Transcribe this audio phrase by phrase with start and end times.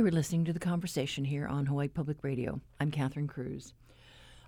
[0.00, 2.62] You are listening to the conversation here on Hawaii Public Radio.
[2.80, 3.74] I'm Catherine Cruz.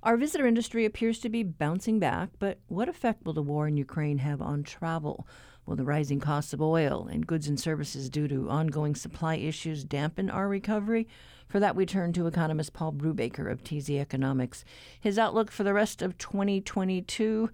[0.02, 3.76] Our visitor industry appears to be bouncing back, but what effect will the war in
[3.76, 5.26] Ukraine have on travel?
[5.66, 9.84] Will the rising costs of oil and goods and services due to ongoing supply issues
[9.84, 11.06] dampen our recovery?
[11.48, 14.64] For that, we turn to economist Paul Brewbaker of TZ Economics.
[14.98, 17.50] His outlook for the rest of 2022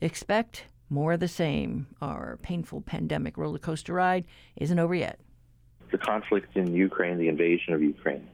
[0.00, 1.88] expect more of the same.
[2.00, 4.24] Our painful pandemic roller coaster ride
[4.56, 5.20] isn't over yet
[5.94, 8.26] the conflict in Ukraine, the invasion of Ukraine,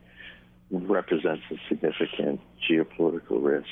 [0.70, 3.68] represents a significant geopolitical risk.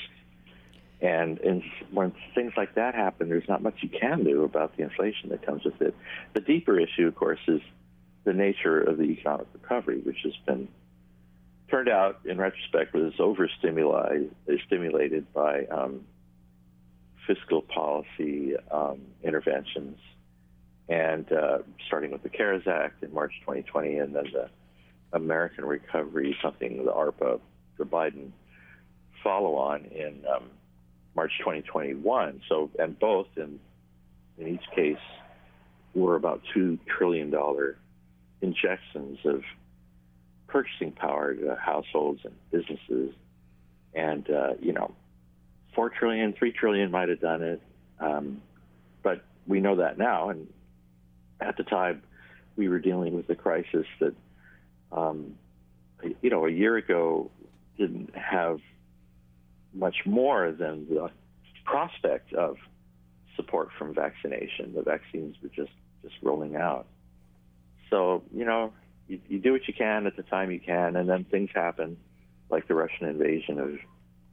[1.01, 4.83] And, and when things like that happen, there's not much you can do about the
[4.83, 5.95] inflation that comes with it.
[6.35, 7.63] The deeper issue, of course, is
[8.25, 10.69] the nature of the economic recovery, which has been
[11.71, 16.05] turned out, in retrospect, was overstimulated by um,
[17.27, 19.99] fiscal policy um, interventions
[20.89, 24.49] and uh, starting with the CARES Act in March 2020, and then the
[25.13, 27.41] American Recovery, something the ARPA,
[27.77, 28.31] the Biden
[29.23, 30.45] follow-on in um,
[31.15, 32.41] March 2021.
[32.49, 33.59] So, and both in
[34.39, 34.97] in each case
[35.95, 37.77] were about two trillion dollar
[38.41, 39.43] injections of
[40.47, 43.15] purchasing power to households and businesses,
[43.95, 44.95] and uh, you know,
[45.75, 47.63] four trillion, three trillion might have done it,
[48.01, 48.41] um,
[49.03, 50.47] but we know that now, and
[51.41, 52.03] at the time,
[52.57, 54.15] we were dealing with a crisis that,
[54.93, 55.35] um,
[56.23, 57.31] you know, a year ago
[57.77, 58.61] didn't have
[59.73, 61.11] much more than the
[61.65, 62.57] prospect of
[63.37, 64.75] support from vaccination.
[64.75, 65.73] The vaccines were just
[66.03, 66.87] just rolling out.
[67.91, 68.73] So you know,
[69.07, 71.97] you, you do what you can at the time you can, and then things happen,
[72.51, 73.79] like the Russian invasion of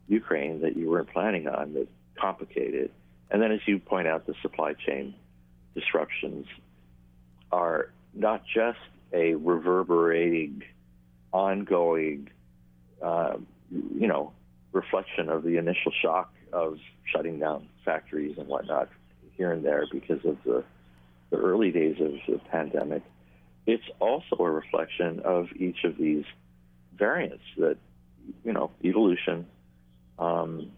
[0.08, 1.88] Ukraine that you weren't planning on that
[2.20, 2.92] complicated.
[3.30, 5.16] And then, as you point out, the supply chain
[5.74, 6.46] disruptions
[7.56, 8.80] are not just
[9.14, 10.62] a reverberating,
[11.32, 12.30] ongoing,
[13.02, 13.38] uh,
[13.72, 14.34] you know,
[14.74, 18.90] reflection of the initial shock of shutting down factories and whatnot
[19.38, 20.66] here and there because of the,
[21.30, 23.04] the early days of the pandemic.
[23.66, 26.26] It's also a reflection of each of these
[26.98, 27.78] variants that,
[28.44, 29.48] you know, evolution
[30.20, 30.72] um,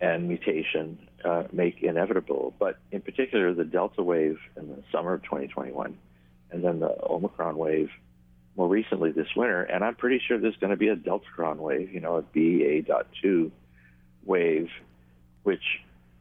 [0.00, 2.54] and mutation uh, make inevitable.
[2.58, 5.96] But in particular, the Delta wave in the summer of 2021,
[6.50, 7.90] and then the Omicron wave
[8.56, 9.62] more recently this winter.
[9.62, 13.50] And I'm pretty sure there's going to be a Deltacron wave, you know, a BA.2
[14.24, 14.68] wave,
[15.42, 15.62] which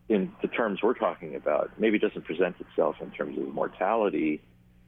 [0.10, 4.42] in the terms we're talking about maybe doesn't present itself in terms of mortality.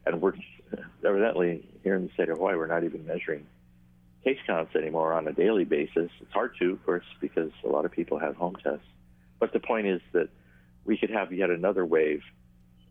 [0.05, 0.33] And we're
[1.05, 3.45] evidently here in the state of Hawaii, we're not even measuring
[4.23, 6.09] case counts anymore on a daily basis.
[6.21, 8.85] It's hard to, of course, because a lot of people have home tests.
[9.43, 10.29] But the point is that
[10.85, 12.21] we could have yet another wave,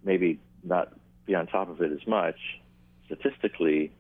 [0.04, 0.92] maybe not
[1.24, 2.36] be on top of it as much
[3.06, 3.90] statistically,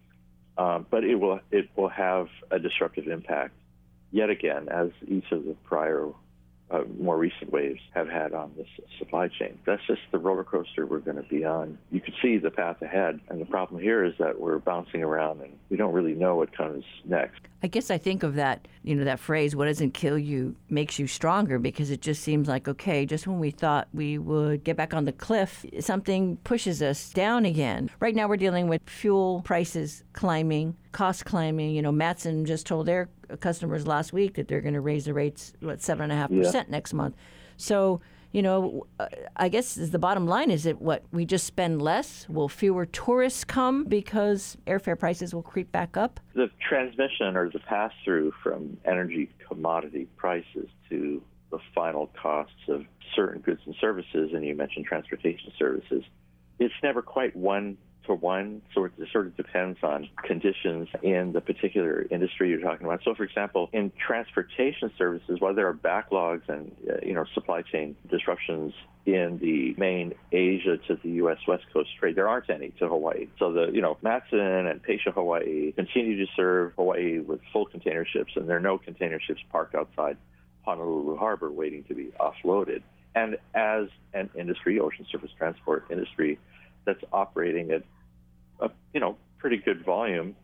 [0.58, 3.54] um, but it will it will have a disruptive impact
[4.10, 6.08] yet again as each of the prior
[6.72, 8.66] uh, more recent waves have had on this
[8.98, 9.58] supply chain.
[9.66, 11.78] That's just the roller coaster we're going to be on.
[11.90, 15.42] You can see the path ahead, and the problem here is that we're bouncing around
[15.42, 17.40] and we don't really know what comes next.
[17.62, 20.98] I guess I think of that, you know, that phrase, what doesn't kill you makes
[20.98, 24.76] you stronger, because it just seems like, okay, just when we thought we would get
[24.76, 27.88] back on the cliff, something pushes us down again.
[28.00, 31.74] Right now, we're dealing with fuel prices climbing, cost climbing.
[31.74, 33.08] You know, Matson just told their
[33.40, 36.30] customers last week that they're going to raise the rates what seven and a half
[36.30, 37.16] percent next month.
[37.56, 38.00] So
[38.32, 38.86] you know,
[39.36, 42.26] I guess the bottom line is that what we just spend less.
[42.30, 46.18] Will fewer tourists come because airfare prices will creep back up?
[46.34, 52.86] The transmission or the pass through from energy commodity prices to the final costs of
[53.14, 56.02] certain goods and services, and you mentioned transportation services,
[56.58, 57.76] it's never quite one
[58.06, 58.62] for one.
[58.74, 63.00] So it sort of depends on conditions in the particular industry you're talking about.
[63.04, 67.62] So, for example, in transportation services, while there are backlogs and uh, you know supply
[67.62, 71.38] chain disruptions in the main Asia to the U.S.
[71.48, 73.28] West Coast trade, there aren't any to Hawaii.
[73.38, 78.06] So the you know Matson and Pasha Hawaii continue to serve Hawaii with full container
[78.06, 80.16] ships, and there are no container ships parked outside
[80.64, 82.82] Honolulu Harbor waiting to be offloaded.
[83.14, 86.38] And as an industry, ocean surface transport industry,
[86.84, 87.82] that's operating at
[88.60, 90.36] a you know pretty good volume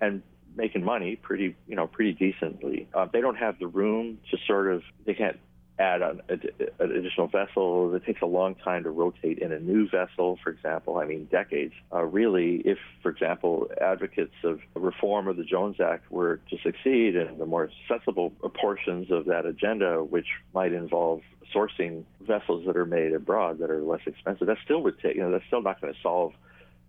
[0.00, 0.22] and
[0.56, 2.88] making money pretty you know pretty decently.
[2.94, 5.38] Uh, they don't have the room to sort of they can't
[5.78, 7.94] add an, an additional vessel.
[7.94, 10.98] It takes a long time to rotate in a new vessel, for example.
[10.98, 11.74] I mean, decades.
[11.92, 17.16] Uh, really, if, for example, advocates of reform of the Jones Act were to succeed
[17.16, 21.20] and the more sensible portions of that agenda, which might involve
[21.54, 25.22] sourcing vessels that are made abroad that are less expensive, that still would take, you
[25.22, 26.32] know, that's still not going to solve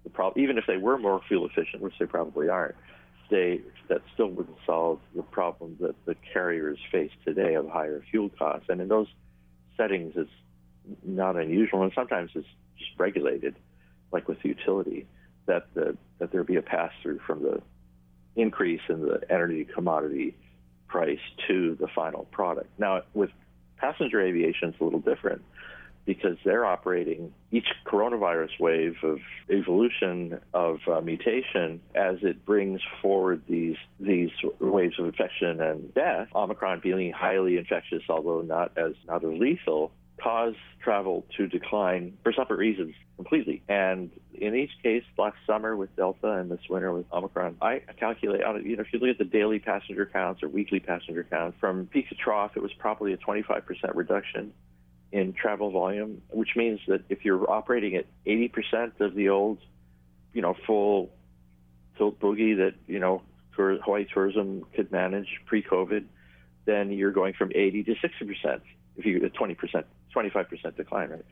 [0.03, 2.75] the problem, even if they were more fuel efficient, which they probably aren't.
[3.29, 8.29] They that still wouldn't solve the problem that the carriers face today of higher fuel
[8.37, 8.67] costs.
[8.69, 9.07] And in those
[9.75, 10.29] settings, it's
[11.03, 12.47] not unusual, and sometimes it's
[12.77, 13.55] just regulated,
[14.11, 15.05] like with the utility,
[15.45, 17.61] that the that there be a pass through from the
[18.35, 20.35] increase in the energy commodity
[20.87, 22.69] price to the final product.
[22.77, 23.29] Now, with
[23.77, 25.41] passenger aviation, it's a little different
[26.07, 29.19] because they're operating each coronavirus wave of
[29.51, 36.29] evolution of uh, mutation as it brings forward these these waves of infection and death.
[36.33, 39.91] Omicron being highly infectious, although not as not as lethal,
[40.23, 43.61] caused travel to decline for separate reasons completely.
[43.67, 48.43] And in each case, last summer with Delta and this winter with Omicron, I calculate
[48.43, 51.57] on you know if you look at the daily passenger counts or weekly passenger counts
[51.59, 53.61] from peak to trough, it was probably a 25%
[53.93, 54.53] reduction
[55.11, 59.59] in travel volume, which means that if you're operating at 80% of the old,
[60.33, 61.09] you know, full
[61.97, 63.21] tilt boogie that, you know,
[63.51, 66.05] Hawaii tourism could manage pre-COVID,
[66.65, 68.61] then you're going from 80 to 60%
[68.97, 69.83] if you get a 20%,
[70.15, 71.25] 25% decline, right?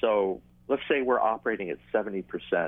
[0.00, 2.24] So let's say we're operating at 70%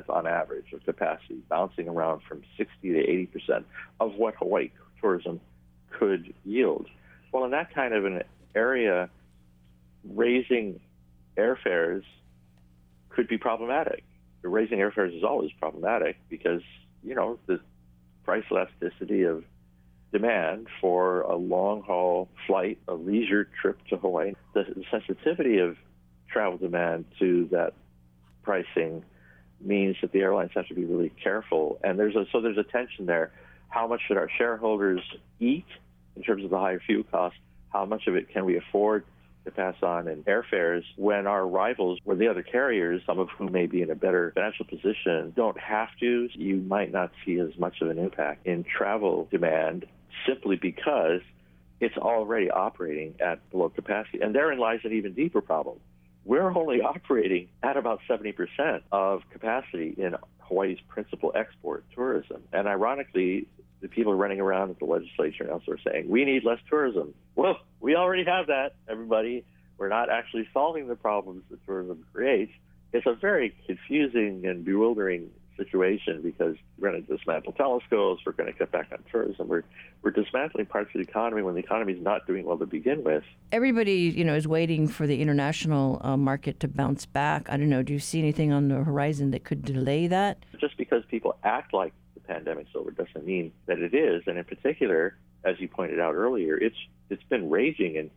[0.09, 3.65] on average of capacity, bouncing around from 60 to 80%
[4.01, 4.71] of what Hawaii
[5.01, 5.41] tourism
[5.91, 6.87] could yield.
[7.33, 8.23] Well, in that kind of an
[8.55, 9.11] area,
[10.05, 10.81] raising
[11.37, 12.03] airfares
[13.09, 14.05] could be problematic.
[14.43, 16.63] Raising airfares is always problematic because,
[17.03, 17.61] you know, the
[18.25, 19.45] price elasticity of
[20.13, 25.77] demand for a long haul flight, a leisure trip to Hawaii, the sensitivity of
[26.31, 27.75] travel demand to that
[28.43, 29.05] pricing
[29.61, 31.81] means that the airlines have to be really careful.
[31.83, 33.33] And there's a, so there's a tension there.
[33.69, 35.03] How much should our shareholders
[35.41, 35.67] eat
[36.17, 37.39] in terms of the higher fuel costs?
[37.71, 39.05] How much of it can we afford
[39.49, 43.53] to pass on in airfares when our rivals, or the other carriers, some of whom
[43.53, 46.29] may be in a better financial position, don't have to.
[46.35, 49.87] You might not see as much of an impact in travel demand
[50.27, 51.21] simply because
[51.81, 54.21] it's already operating at below capacity.
[54.21, 55.79] And therein lies an even deeper problem.
[56.25, 62.43] We're only operating at about 70% of capacity in Hawaii's principal export tourism.
[62.53, 63.47] And ironically,
[63.81, 67.15] the people running around at the legislature and elsewhere saying, we need less tourism.
[67.37, 69.45] Well, we already have that, everybody.
[69.77, 72.53] We're not actually solving the problems that tourism creates.
[72.93, 78.51] It's a very confusing and bewildering situation because we're going to dismantle telescopes, we're going
[78.51, 79.65] to cut back on tourism, we're,
[80.03, 83.05] we're dismantling parts of the economy when the economy is not doing well to begin
[83.05, 83.25] with.
[83.53, 87.51] Everybody, you know, is waiting for the international uh, market to bounce back.
[87.51, 87.83] I don't know.
[87.83, 90.45] Do you see anything on the horizon that could delay that?
[90.59, 94.23] Just because people act like the pandemic's over doesn't mean that it is.
[94.27, 96.77] And in particular, as you pointed out earlier, it's
[97.11, 98.11] it's been raging in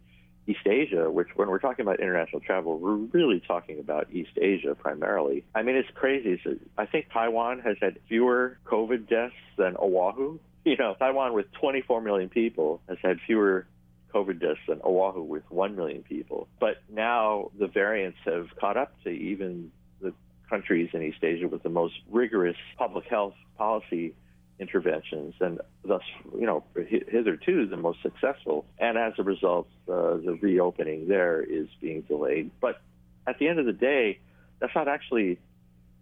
[0.52, 4.76] East Asia, which when we're talking about international travel, we're really talking about East Asia
[4.76, 5.44] primarily.
[5.56, 6.40] I mean, it's crazy.
[6.44, 10.40] So I think Taiwan has had fewer COVID deaths than Oahu.
[10.64, 13.66] You know, Taiwan with 24 million people has had fewer
[14.14, 16.48] COVID deaths than Oahu with 1 million people.
[16.60, 20.14] But now the variants have caught up to even the
[20.52, 24.14] countries in East Asia with the most rigorous public health policy
[24.62, 26.04] interventions, and thus,
[26.38, 28.64] you know, hitherto the most successful.
[28.80, 32.52] And as a result, uh, the reopening there is being delayed.
[32.62, 32.80] But
[33.26, 34.20] at the end of the day,
[34.60, 35.40] that's not actually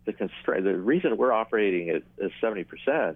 [0.06, 0.66] the constraint.
[0.66, 3.16] The reason we're operating at, at 70%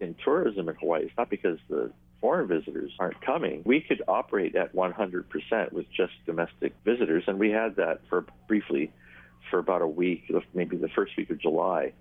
[0.00, 3.62] in tourism in Hawaii is not because the foreign visitors aren't coming.
[3.64, 8.92] We could operate at 100% with just domestic visitors, and we had that for briefly
[9.50, 11.92] for about a week, maybe the first week of July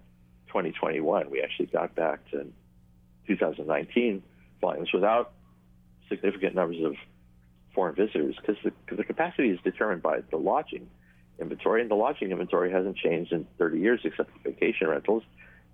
[0.48, 1.29] 2021.
[1.29, 2.48] We actually got back to
[3.29, 4.24] 2019
[4.59, 5.31] volumes without
[6.09, 6.95] significant numbers of
[7.74, 10.89] foreign visitors because the, the capacity is determined by the lodging
[11.39, 15.24] inventory, and the lodging inventory hasn't changed in 30 years except for vacation rentals.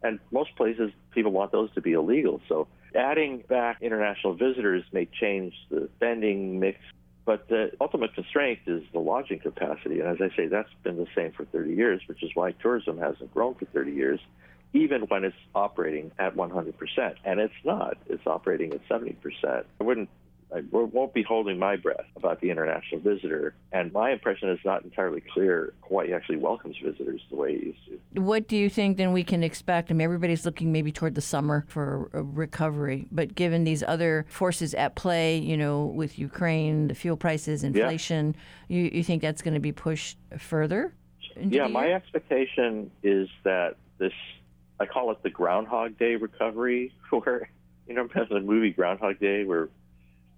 [0.04, 2.42] And most places, people want those to be illegal.
[2.48, 6.78] So adding back international visitors may change the spending mix
[7.26, 10.00] but the ultimate constraint is the lodging capacity.
[10.00, 13.00] And as I say, that's been the same for 30 years, which is why tourism
[13.00, 14.20] hasn't grown for 30 years,
[14.76, 17.16] even when it's operating at 100%.
[17.24, 19.16] And it's not, it's operating at 70%.
[19.80, 20.10] I wouldn't
[20.54, 23.56] I won't be holding my breath about the international visitor.
[23.74, 27.80] And my impression is not entirely clear Hawaii actually welcomes visitors the way it used
[27.88, 28.22] to.
[28.22, 29.90] What do you think then we can expect?
[29.90, 34.26] I mean, everybody's looking maybe toward the summer for a recovery, but given these other
[34.30, 38.36] forces at play, you know, with Ukraine, the fuel prices, inflation,
[38.68, 38.78] yeah.
[38.78, 40.94] you, you think that's going to be pushed further?
[41.38, 44.14] Yeah, my expectation is that this,
[44.80, 47.50] I call it the Groundhog Day recovery, where,
[47.88, 49.70] you know, the movie Groundhog Day, where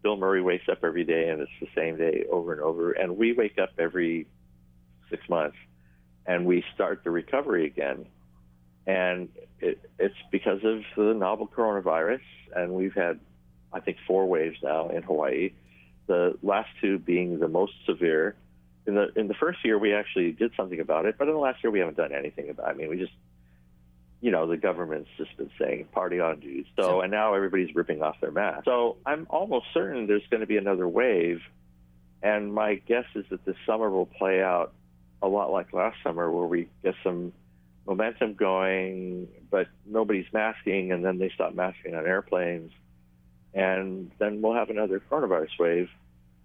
[0.03, 2.91] Bill Murray wakes up every day and it's the same day over and over.
[2.91, 4.27] And we wake up every
[5.09, 5.57] six months
[6.25, 8.05] and we start the recovery again.
[8.85, 9.29] and
[9.59, 12.21] it, it's because of the novel coronavirus.
[12.55, 13.19] And we've had,
[13.73, 15.51] I think, four waves now in Hawaii.
[16.07, 18.35] The last two being the most severe.
[18.85, 21.39] In the in the first year, we actually did something about it, but in the
[21.39, 22.69] last year, we haven't done anything about.
[22.69, 22.71] it.
[22.71, 23.11] I mean, we just
[24.21, 26.65] you know, the government's just been saying party on, dude.
[26.79, 28.65] So, and now everybody's ripping off their masks.
[28.65, 31.41] So I'm almost certain there's going to be another wave.
[32.23, 34.73] And my guess is that this summer will play out
[35.21, 37.31] a lot like last summer, where we get some
[37.85, 42.71] momentum going, but nobody's masking, and then they stop masking on airplanes.
[43.53, 45.89] And then we'll have another coronavirus wave,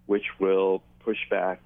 [0.05, 1.61] which will push back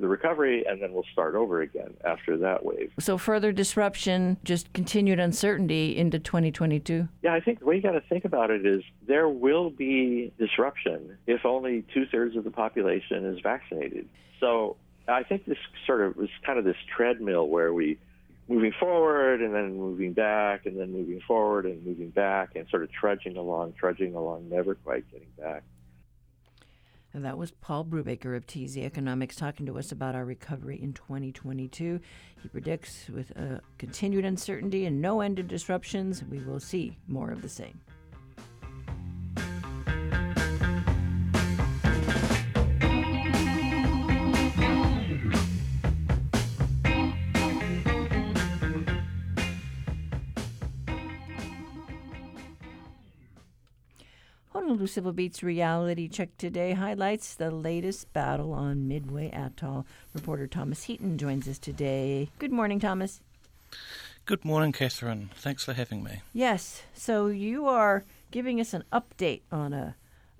[0.00, 2.92] the recovery, and then we'll start over again after that wave.
[2.98, 7.08] So further disruption, just continued uncertainty into 2022.
[7.22, 10.32] Yeah, I think the way you got to think about it is there will be
[10.38, 14.08] disruption if only two thirds of the population is vaccinated.
[14.40, 14.76] So
[15.06, 17.98] I think this sort of was kind of this treadmill where we
[18.48, 22.82] moving forward and then moving back and then moving forward and moving back and sort
[22.82, 25.62] of trudging along, trudging along, never quite getting back.
[27.18, 30.92] And that was Paul Brewbaker of TZ Economics talking to us about our recovery in
[30.92, 31.98] 2022.
[32.40, 37.32] He predicts with a continued uncertainty and no end of disruptions, we will see more
[37.32, 37.80] of the same.
[54.86, 59.86] Civil Beat's reality check today highlights the latest battle on Midway Atoll.
[60.14, 62.30] Reporter Thomas Heaton joins us today.
[62.38, 63.20] Good morning, Thomas.
[64.24, 65.30] Good morning, Catherine.
[65.34, 66.20] Thanks for having me.
[66.32, 69.96] Yes, so you are giving us an update on a,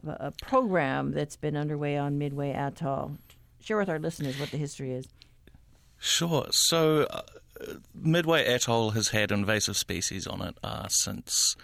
[0.06, 3.16] a program that's been underway on Midway Atoll.
[3.60, 5.08] Share with our listeners what the history is.
[5.98, 6.46] Sure.
[6.50, 7.22] So, uh,
[7.94, 11.56] Midway Atoll has had invasive species on it uh, since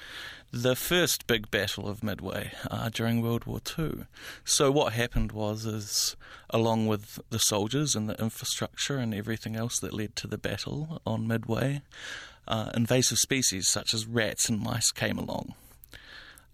[0.50, 4.04] the first big battle of Midway uh, during World War II.
[4.44, 6.16] So what happened was, is
[6.50, 11.02] along with the soldiers and the infrastructure and everything else that led to the battle
[11.04, 11.82] on Midway,
[12.46, 15.54] uh, invasive species such as rats and mice came along.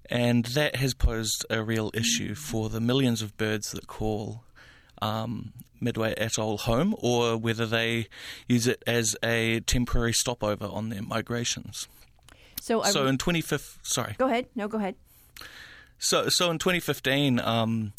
[0.09, 4.45] And that has posed a real issue for the millions of birds that call
[5.03, 8.09] um, Midway Atoll home, or whether they
[8.49, 11.89] use it as a temporary stopover on their migrations.
[12.61, 14.15] So, so in 2015, sorry.
[14.19, 14.47] Go ahead.
[14.55, 14.95] No, go ahead.
[15.99, 17.93] So, so in 2015, um,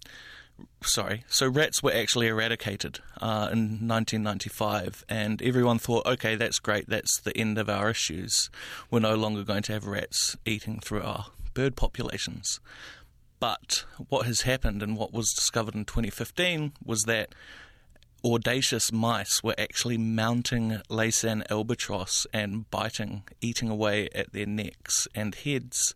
[0.83, 6.89] sorry, so rats were actually eradicated uh, in 1995, and everyone thought, okay, that's great,
[6.89, 8.49] that's the end of our issues.
[8.89, 12.59] We're no longer going to have rats eating through our bird populations.
[13.41, 17.33] But what has happened and what was discovered in 2015 was that
[18.23, 25.33] audacious mice were actually mounting Laysan albatross and biting, eating away at their necks and
[25.33, 25.95] heads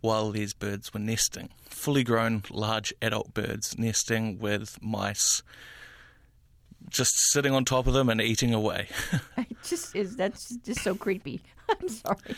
[0.00, 1.50] while these birds were nesting.
[1.68, 5.44] Fully grown, large adult birds nesting with mice
[6.88, 8.88] just sitting on top of them and eating away.
[9.36, 11.40] it just is that's just so creepy.
[11.68, 12.34] I'm sorry.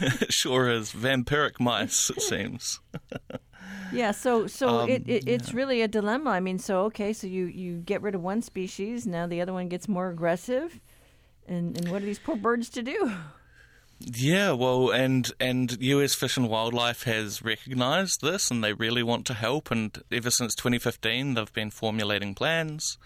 [0.00, 0.90] it sure is.
[0.90, 2.80] Vampiric mice, it seems.
[3.92, 5.56] Yeah, so so um, it, it, it's yeah.
[5.56, 6.30] really a dilemma.
[6.30, 9.52] I mean, so okay, so you you get rid of one species, now the other
[9.52, 10.80] one gets more aggressive,
[11.46, 13.12] and and what are these poor birds to do?
[13.98, 16.14] Yeah, well, and and U.S.
[16.14, 19.70] Fish and Wildlife has recognised this, and they really want to help.
[19.70, 22.98] And ever since 2015, they've been formulating plans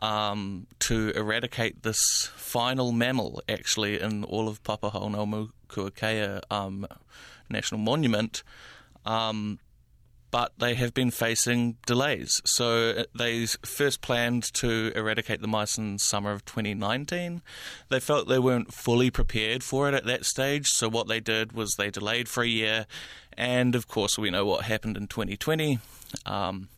[0.00, 6.86] um, to eradicate this final mammal, actually, in all of Papahanaumokuakea um,
[7.50, 8.42] National Monument.
[9.04, 9.58] Um,
[10.32, 12.40] but they have been facing delays.
[12.44, 17.42] So uh, they first planned to eradicate the mice in summer of 2019.
[17.90, 21.52] They felt they weren't fully prepared for it at that stage, so what they did
[21.52, 22.86] was they delayed for a year,
[23.36, 25.78] and of course we know what happened in 2020.
[26.24, 26.68] Um,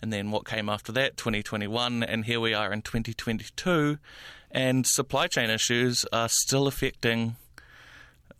[0.00, 3.98] and then what came after that, 2021, and here we are in 2022,
[4.52, 7.34] and supply chain issues are still affecting,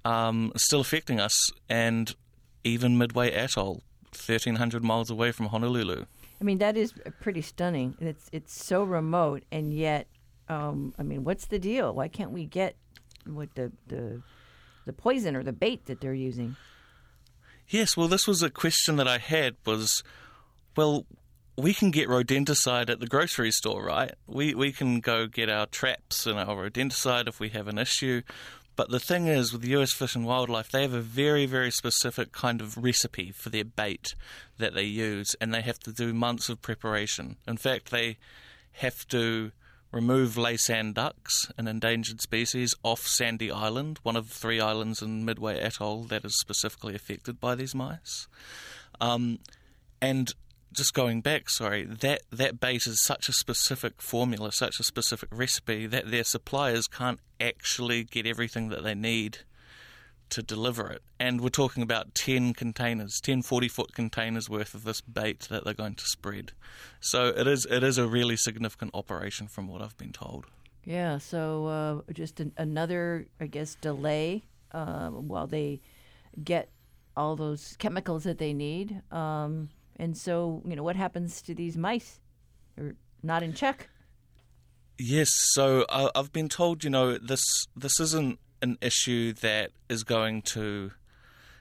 [0.05, 2.15] um, still affecting us, and
[2.63, 6.05] even Midway Atoll 1,300 miles away from Honolulu.
[6.41, 7.97] I mean, that is pretty stunning.
[8.01, 10.07] It's it's so remote, and yet,
[10.49, 11.95] um, I mean, what's the deal?
[11.95, 12.77] Why can't we get
[13.27, 14.23] what the the
[14.87, 16.57] the poison or the bait that they're using?
[17.69, 19.57] Yes, well, this was a question that I had.
[19.67, 20.03] Was
[20.77, 21.05] well,
[21.57, 24.15] we can get rodenticide at the grocery store, right?
[24.27, 28.23] We we can go get our traps and our rodenticide if we have an issue.
[28.81, 32.33] But the thing is, with US Fish and Wildlife, they have a very, very specific
[32.33, 34.15] kind of recipe for their bait
[34.57, 37.37] that they use, and they have to do months of preparation.
[37.47, 38.17] In fact, they
[38.73, 39.53] have to
[39.93, 45.61] remove Laysan ducks, an endangered species, off Sandy Island, one of three islands in Midway
[45.61, 48.29] Atoll that is specifically affected by these mice.
[48.99, 49.41] Um,
[50.01, 50.33] and
[50.73, 55.29] just going back, sorry, that, that bait is such a specific formula, such a specific
[55.33, 59.39] recipe that their suppliers can't actually get everything that they need
[60.31, 61.03] to deliver it.
[61.19, 65.65] And we're talking about 10 containers, 10 40 foot containers worth of this bait that
[65.65, 66.53] they're going to spread.
[67.01, 70.47] So it is it is a really significant operation from what I've been told.
[70.85, 75.81] Yeah, so uh, just an, another, I guess, delay uh, while they
[76.43, 76.71] get
[77.17, 79.03] all those chemicals that they need.
[79.13, 82.21] Um, and so, you know, what happens to these mice?
[82.77, 83.89] They're not in check.
[84.99, 90.05] Yes, so uh, I've been told, you know, this this isn't an issue that is
[90.05, 90.93] going to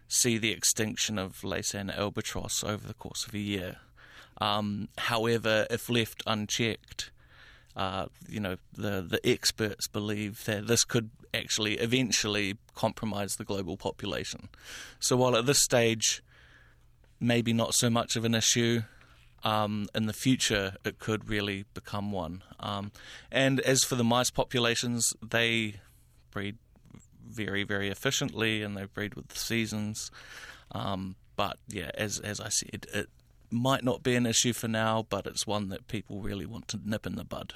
[0.08, 3.78] see the extinction of Laysan albatross over the course of a year.
[4.42, 7.12] Um, however, if left unchecked,
[7.76, 13.78] uh, you know, the, the experts believe that this could actually eventually compromise the global
[13.78, 14.50] population.
[15.00, 16.22] So while at this stage
[17.20, 18.82] maybe not so much of an issue.
[19.42, 22.44] Um, in the future, it could really become one.
[22.60, 22.92] Um,
[23.32, 25.76] and as for the mice populations, they
[26.32, 26.58] breed
[27.26, 30.12] very, very efficiently and they breed with the seasons.
[30.72, 33.10] Um, but yeah, as as I said, it
[33.50, 36.80] might not be an issue for now, but it's one that people really want to
[36.84, 37.54] nip in the bud.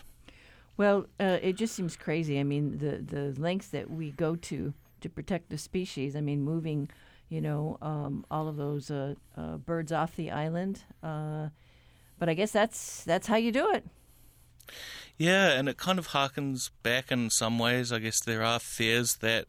[0.77, 2.39] Well, uh, it just seems crazy.
[2.39, 6.15] I mean, the the lengths that we go to to protect the species.
[6.15, 6.89] I mean, moving
[7.34, 10.84] you know, um, all of those uh, uh, birds off the island.
[11.02, 11.48] Uh,
[12.20, 13.84] but I guess that's that's how you do it.
[15.17, 17.91] Yeah, and it kind of harkens back in some ways.
[17.91, 19.46] I guess there are fears that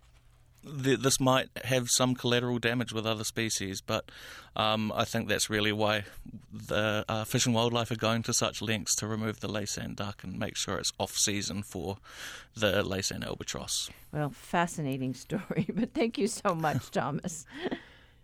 [0.82, 4.10] th- this might have some collateral damage with other species, but
[4.56, 6.04] um, I think that's really why
[6.52, 10.24] the uh, Fish and Wildlife are going to such lengths to remove the Laysan duck
[10.24, 11.98] and make sure it's off season for
[12.56, 13.90] the Laysan albatross.
[14.12, 17.46] Well, fascinating story, but thank you so much, Thomas.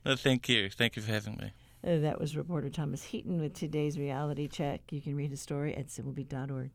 [0.02, 0.70] Uh, thank you.
[0.70, 1.52] Thank you for having me.
[1.86, 4.80] Uh, that was reporter Thomas Heaton with today's reality check.
[4.90, 6.70] You can read his story at civilbeat.org.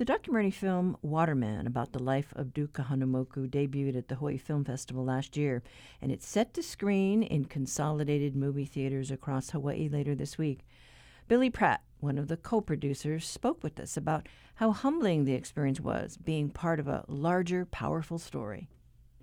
[0.00, 4.64] The documentary film Waterman about the life of Duke Kahanamoku debuted at the Hawaii Film
[4.64, 5.62] Festival last year,
[6.00, 10.60] and it's set to screen in consolidated movie theaters across Hawaii later this week.
[11.28, 15.80] Billy Pratt, one of the co producers, spoke with us about how humbling the experience
[15.80, 18.70] was being part of a larger, powerful story.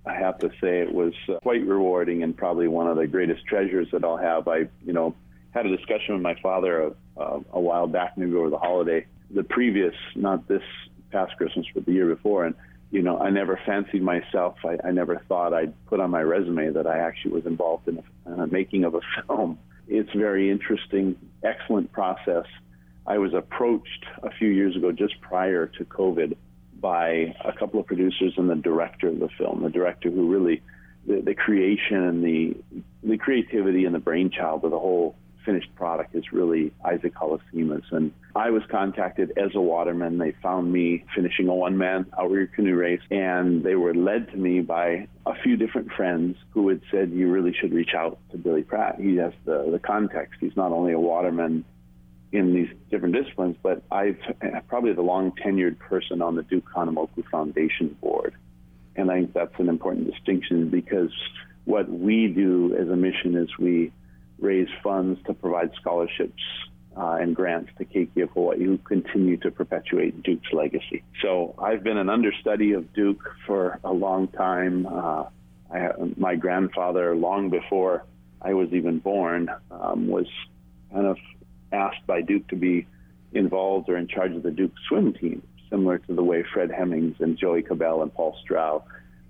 [0.05, 3.47] I have to say it was uh, quite rewarding and probably one of the greatest
[3.47, 4.47] treasures that I'll have.
[4.47, 5.15] I, you know,
[5.55, 9.43] had a discussion with my father uh, a while back, maybe over the holiday, the
[9.43, 10.63] previous, not this
[11.11, 12.45] past Christmas, but the year before.
[12.45, 12.55] And,
[12.91, 14.55] you know, I never fancied myself.
[14.63, 17.95] I, I never thought I'd put on my resume that I actually was involved in
[17.95, 19.59] the uh, making of a film.
[19.87, 22.45] It's very interesting, excellent process.
[23.05, 26.35] I was approached a few years ago, just prior to COVID,
[26.79, 30.61] by a couple of producers and the director of the film, the director who really,
[31.07, 32.55] the, the creation and the,
[33.01, 35.15] the creativity and the brainchild of the whole
[35.47, 37.83] finished product is really Isaac Halasimas.
[37.91, 40.17] And I was contacted as a waterman.
[40.17, 44.37] They found me finishing a one man outrigger canoe race, and they were led to
[44.37, 48.37] me by a few different friends who had said, You really should reach out to
[48.37, 48.99] Billy Pratt.
[48.99, 50.35] He has the, the context.
[50.41, 51.63] He's not only a waterman
[52.33, 54.19] in these different disciplines, but I've
[54.67, 58.35] probably the long tenured person on the Duke Kahanamoku Foundation board.
[58.97, 61.13] And I think that's an important distinction because
[61.63, 63.93] what we do as a mission is we
[64.39, 66.41] raise funds to provide scholarships
[66.95, 71.03] uh, and grants to Keiki of Hawaii who continue to perpetuate Duke's legacy.
[71.21, 74.85] So I've been an understudy of Duke for a long time.
[74.85, 75.25] Uh,
[75.71, 78.03] I, my grandfather, long before
[78.41, 80.27] I was even born, um, was
[80.91, 81.17] kind of
[81.71, 82.87] asked by Duke to be
[83.33, 87.17] involved or in charge of the Duke swim team, similar to the way Fred Hemmings
[87.19, 88.85] and Joey Cabell and Paul Strauch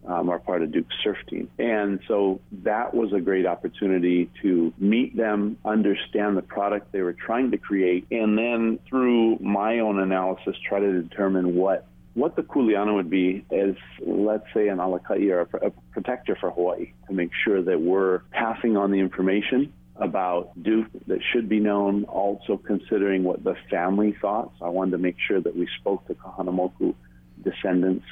[0.08, 1.50] um, are part of Duke's surf team.
[1.60, 7.13] And so that was a great opportunity to meet them, understand the product they were
[7.13, 12.41] trying to create, and then through my own analysis, try to determine what what the
[12.41, 17.13] kuleana would be as, let's say, an alakai or a, a protector for Hawaii to
[17.13, 22.58] make sure that we're passing on the information about Duke that should be known, also
[22.58, 24.52] considering what the family thought.
[24.58, 26.96] So I wanted to make sure that we spoke to Kahanamoku
[27.43, 28.06] descendants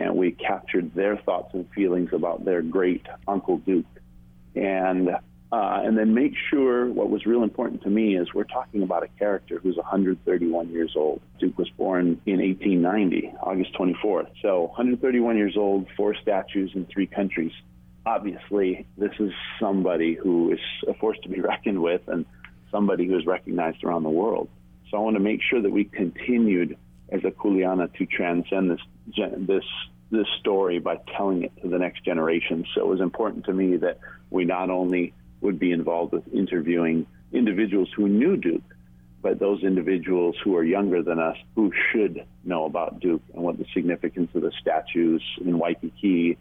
[0.00, 3.84] and we captured their thoughts and feelings about their great Uncle Duke.
[4.56, 5.10] And
[5.52, 9.02] uh, and then make sure what was real important to me is we're talking about
[9.02, 11.20] a character who's 131 years old.
[11.40, 14.28] Duke was born in 1890, August 24th.
[14.42, 17.50] So 131 years old, four statues in three countries.
[18.06, 22.24] Obviously, this is somebody who is a force to be reckoned with and
[22.70, 24.48] somebody who is recognized around the world.
[24.88, 26.76] So I want to make sure that we continued
[27.10, 28.80] as a Kuleana to transcend this
[29.36, 29.64] this
[30.10, 32.64] this story by telling it to the next generation.
[32.74, 33.98] So it was important to me that
[34.30, 38.62] we not only would be involved with interviewing individuals who knew Duke,
[39.22, 43.58] but those individuals who are younger than us who should know about Duke and what
[43.58, 46.38] the significance of the statues in Waikiki,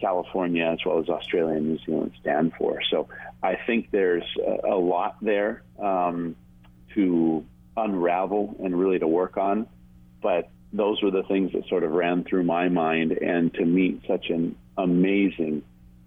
[0.00, 2.80] California, as well as Australia and New Zealand stand for.
[2.90, 3.08] So
[3.42, 4.24] I think there's
[4.64, 6.36] a, lot there um,
[6.94, 7.44] to
[7.76, 9.66] unravel and really to work on.
[10.24, 13.12] But those were the things that sort of ran through my mind.
[13.12, 15.62] And to meet such an amazing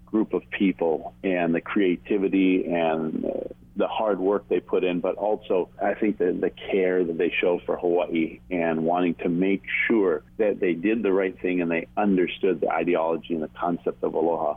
[0.07, 3.29] group of people and the creativity and uh,
[3.75, 7.31] the hard work they put in, but also I think the, the care that they
[7.39, 11.69] show for Hawaii and wanting to make sure that they did the right thing and
[11.69, 14.55] they understood the ideology and the concept of aloha.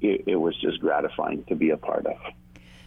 [0.00, 2.16] It, it was just gratifying to be a part of.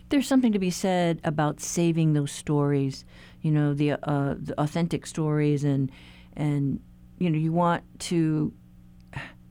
[0.10, 3.06] There's something to be said about saving those stories,
[3.42, 5.92] you know, the, uh, the authentic stories, and
[6.36, 6.80] and
[7.18, 8.54] you know, you want to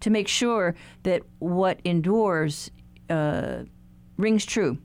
[0.00, 2.70] to make sure that what endures
[3.10, 3.64] uh,
[4.16, 4.78] rings true.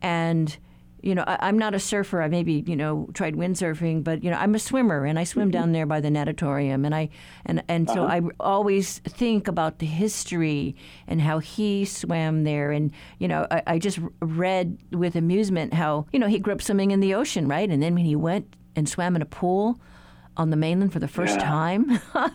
[0.00, 0.56] And
[1.02, 2.22] you know, I, am not a surfer.
[2.22, 5.50] I maybe you know tried windsurfing, but you know, I'm a swimmer, and I swim
[5.50, 7.08] down there by the natatorium, and I
[7.46, 8.14] and and so uh-huh.
[8.14, 13.62] I always think about the history and how he swam there, and you know, I,
[13.66, 17.48] I just read with amusement how you know he grew up swimming in the ocean,
[17.48, 19.80] right, and then when he went and swam in a pool
[20.36, 21.44] on the mainland for the first yeah.
[21.44, 22.00] time.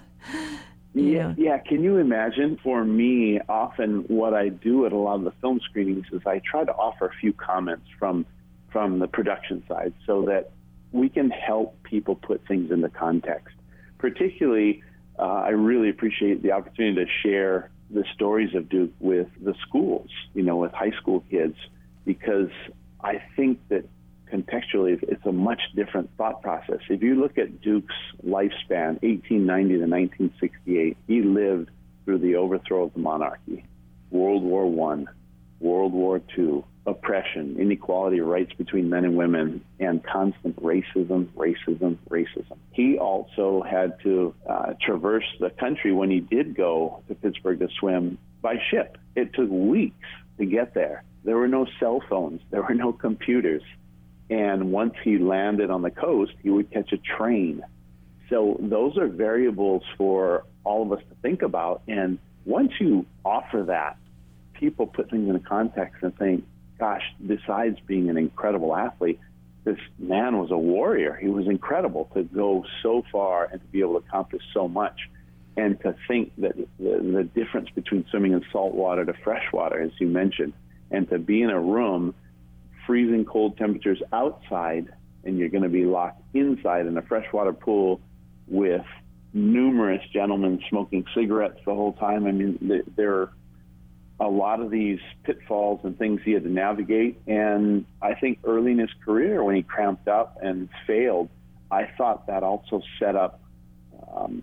[0.95, 1.33] Yeah.
[1.37, 2.59] yeah, Can you imagine?
[2.61, 6.39] For me, often what I do at a lot of the film screenings is I
[6.39, 8.25] try to offer a few comments from
[8.73, 10.51] from the production side, so that
[10.91, 13.55] we can help people put things into context.
[13.99, 14.83] Particularly,
[15.17, 20.09] uh, I really appreciate the opportunity to share the stories of Duke with the schools,
[20.33, 21.55] you know, with high school kids,
[22.03, 22.49] because
[23.01, 23.85] I think that
[24.33, 26.79] contextually, it's a much different thought process.
[26.89, 27.93] If you look at Duke's
[28.25, 31.69] lifespan, 1890 to 1968, he lived
[32.03, 33.65] through the overthrow of the monarchy,
[34.09, 35.07] World War One,
[35.59, 41.97] World War Two, oppression, inequality of rights between men and women, and constant racism, racism,
[42.09, 42.57] racism.
[42.71, 47.69] He also had to uh, traverse the country when he did go to Pittsburgh to
[47.79, 48.97] swim by ship.
[49.15, 51.03] It took weeks to get there.
[51.23, 52.41] There were no cell phones.
[52.51, 53.63] There were no computers.
[54.29, 57.63] And once he landed on the coast, he would catch a train.
[58.29, 61.81] So those are variables for all of us to think about.
[61.87, 63.97] And once you offer that,
[64.53, 66.45] people put things in context and think,
[66.83, 69.17] gosh, besides being an incredible athlete,
[69.63, 71.15] this man was a warrior.
[71.15, 74.99] He was incredible to go so far and to be able to accomplish so much.
[75.55, 79.91] And to think that the, the difference between swimming in salt water to freshwater, as
[79.99, 80.51] you mentioned,
[80.91, 82.13] and to be in a room
[82.85, 84.91] freezing cold temperatures outside
[85.23, 88.01] and you're going to be locked inside in a freshwater pool
[88.47, 88.85] with
[89.31, 92.25] numerous gentlemen smoking cigarettes the whole time.
[92.25, 93.31] I mean, there are
[94.23, 97.19] a lot of these pitfalls and things he had to navigate.
[97.27, 101.29] And I think early in his career, when he cramped up and failed,
[101.69, 103.41] I thought that also set up
[104.15, 104.41] um,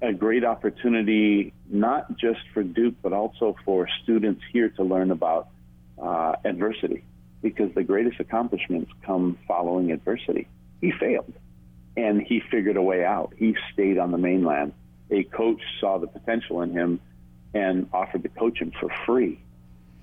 [0.00, 5.48] a great opportunity, not just for Duke, but also for students here to learn about
[6.00, 7.02] uh, adversity
[7.42, 10.46] because the greatest accomplishments come following adversity.
[10.80, 11.32] He failed
[11.96, 13.32] and he figured a way out.
[13.36, 14.72] He stayed on the mainland.
[15.10, 17.00] A coach saw the potential in him
[17.54, 19.40] and offered to coach him for free.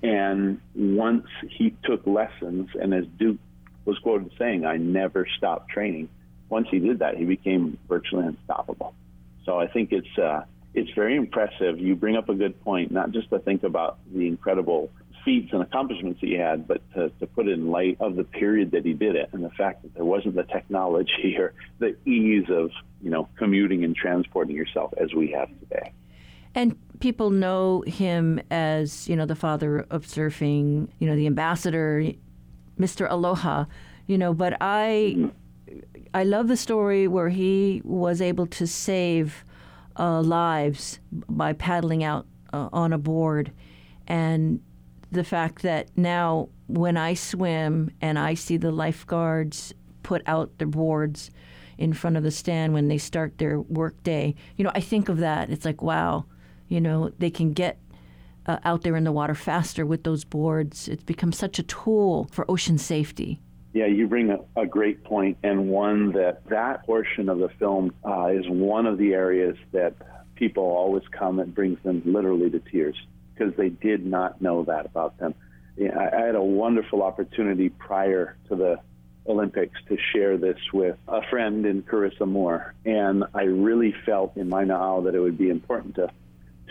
[0.02, 3.38] And once he took lessons, and as Duke
[3.84, 6.08] was quoted saying, I never stopped training.
[6.48, 8.94] Once he did that, he became virtually unstoppable.
[9.44, 11.78] So I think it's uh, it's very impressive.
[11.78, 14.90] You bring up a good point, not just to think about the incredible
[15.24, 18.24] feats and accomplishments that he had, but to, to put it in light of the
[18.24, 21.96] period that he did it and the fact that there wasn't the technology or the
[22.06, 22.70] ease of,
[23.02, 25.92] you know, commuting and transporting yourself as we have today.
[26.54, 32.12] And people know him as, you know, the father of surfing, you know, the ambassador,
[32.78, 33.10] Mr.
[33.10, 33.64] Aloha,
[34.06, 35.30] you know, but I
[36.12, 39.44] I love the story where he was able to save
[39.98, 43.52] uh, lives by paddling out uh, on a board
[44.06, 44.60] and
[45.10, 50.68] the fact that now when I swim and I see the lifeguards put out their
[50.68, 51.30] boards
[51.78, 55.08] in front of the stand when they start their work day, you know, I think
[55.08, 55.50] of that.
[55.50, 56.26] It's like, wow,
[56.68, 57.78] You know, they can get
[58.46, 60.88] uh, out there in the water faster with those boards.
[60.88, 63.40] It's become such a tool for ocean safety.
[63.72, 67.92] Yeah, you bring a, a great point, and one that that portion of the film
[68.06, 69.94] uh, is one of the areas that
[70.36, 72.96] people always come and brings them literally to tears
[73.34, 75.34] because they did not know that about them.
[75.80, 78.76] I, I had a wonderful opportunity prior to the
[79.26, 84.48] Olympics to share this with a friend in Carissa Moore, and I really felt in
[84.48, 86.10] my now that it would be important to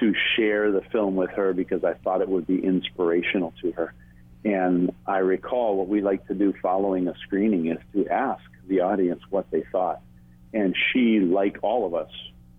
[0.04, 3.94] to share the film with her because I thought it would be inspirational to her.
[4.44, 8.82] And I recall what we like to do following a screening is to ask the
[8.82, 10.02] audience what they thought.
[10.54, 12.12] And she, like all of us,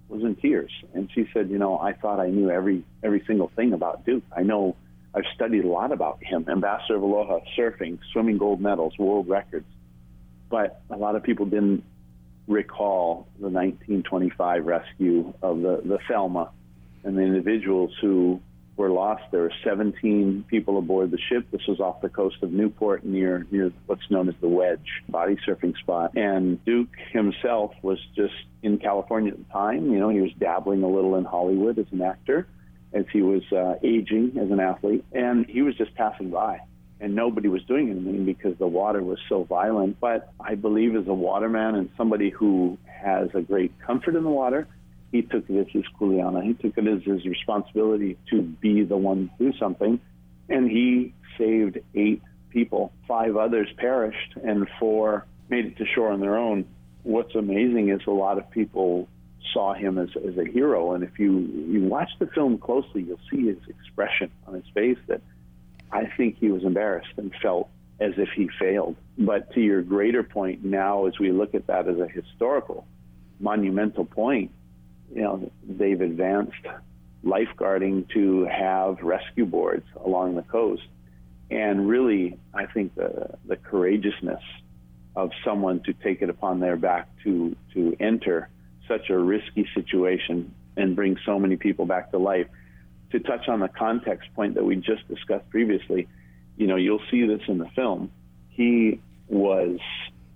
[0.09, 0.71] was in tears.
[0.95, 4.25] And she said, "You know, I thought I knew every every single thing about Duke.
[4.35, 4.77] I know
[5.15, 6.47] I've studied a lot about him.
[6.49, 9.67] Ambassador of Aloha, surfing, swimming gold medals, world records.
[10.49, 11.85] But a lot of people didn't
[12.49, 16.51] recall the 1925 rescue of the the Thelma
[17.05, 18.41] and the individuals who
[18.77, 19.23] were lost.
[19.31, 21.47] There were 17 people aboard the ship.
[21.51, 25.37] This was off the coast of Newport near near what's known as the Wedge body
[25.47, 26.17] surfing spot.
[26.17, 29.91] And Duke himself was just in California at the time.
[29.93, 32.49] You know, he was dabbling a little in Hollywood as an actor
[32.93, 36.61] as he was uh, aging as an athlete, and he was just passing by.
[37.01, 39.99] And nobody was doing anything because the water was so violent.
[40.01, 44.31] But I believe, as a waterman and somebody who has a great comfort in the
[44.31, 44.69] water,
[45.15, 46.43] he took it as his kuleana.
[46.43, 50.01] He took it as his responsibility to be the one to do something.
[50.49, 52.93] And he saved eight people.
[53.07, 56.67] Five others perished, and four made it to shore on their own.
[57.05, 59.07] What's amazing is a lot of people
[59.53, 60.95] saw him as, as a hero.
[60.95, 64.99] And if you, you watch the film closely, you'll see his expression on his face
[65.07, 65.21] that
[65.93, 67.69] I think he was embarrassed and felt
[68.01, 68.97] as if he failed.
[69.17, 72.85] But to your greater point, now as we look at that as a historical,
[73.39, 74.51] monumental point,
[75.13, 76.67] you know, they've advanced
[77.25, 80.83] lifeguarding to have rescue boards along the coast.
[81.51, 84.43] And really, I think the, the courageousness
[85.17, 88.49] of someone to take it upon their back to, to enter
[88.89, 92.47] such a risky situation and bring so many people back to life.
[93.13, 96.09] To touch on the context point that we just discussed previously,
[96.57, 98.11] you know, you'll see this in the film.
[98.49, 99.79] He was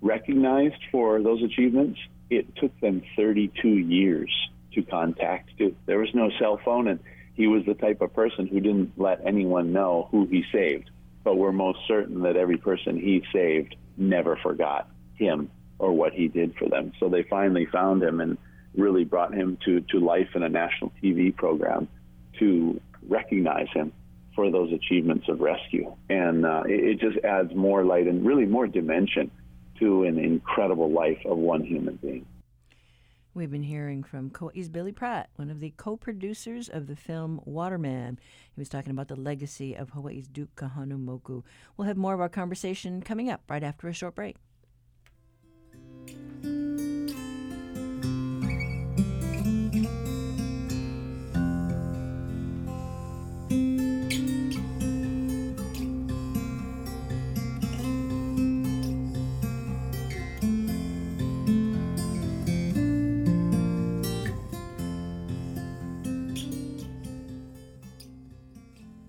[0.01, 1.99] recognized for those achievements.
[2.31, 4.31] It took them 32 years
[4.83, 5.57] to contact.
[5.59, 7.01] To there was no cell phone, and
[7.35, 10.91] he was the type of person who didn't let anyone know who he saved.
[11.25, 16.29] But we're most certain that every person he saved never forgot him or what he
[16.29, 16.93] did for them.
[16.99, 18.39] So they finally found him and
[18.75, 21.89] really brought him to, to life in a national TV program
[22.39, 23.93] to recognize him
[24.35, 25.95] for those achievements of rescue.
[26.09, 29.31] And uh, it, it just adds more light and really more dimension
[29.81, 32.27] to an incredible life of one human being.
[33.39, 37.41] We've been hearing from Kauai's Billy Pratt, one of the co producers of the film
[37.45, 38.19] Waterman.
[38.53, 41.45] He was talking about the legacy of Hawaii's Duke Kahanamoku.
[41.77, 44.39] We'll have more of our conversation coming up right after a short break.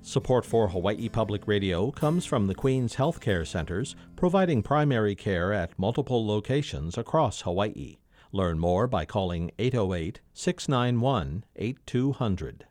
[0.10, 5.78] Support for Hawaii Public Radio comes from the Queen's Healthcare Centers, providing primary care at
[5.78, 7.98] multiple locations across Hawaii.
[8.32, 12.66] Learn more by calling 808 691 8200.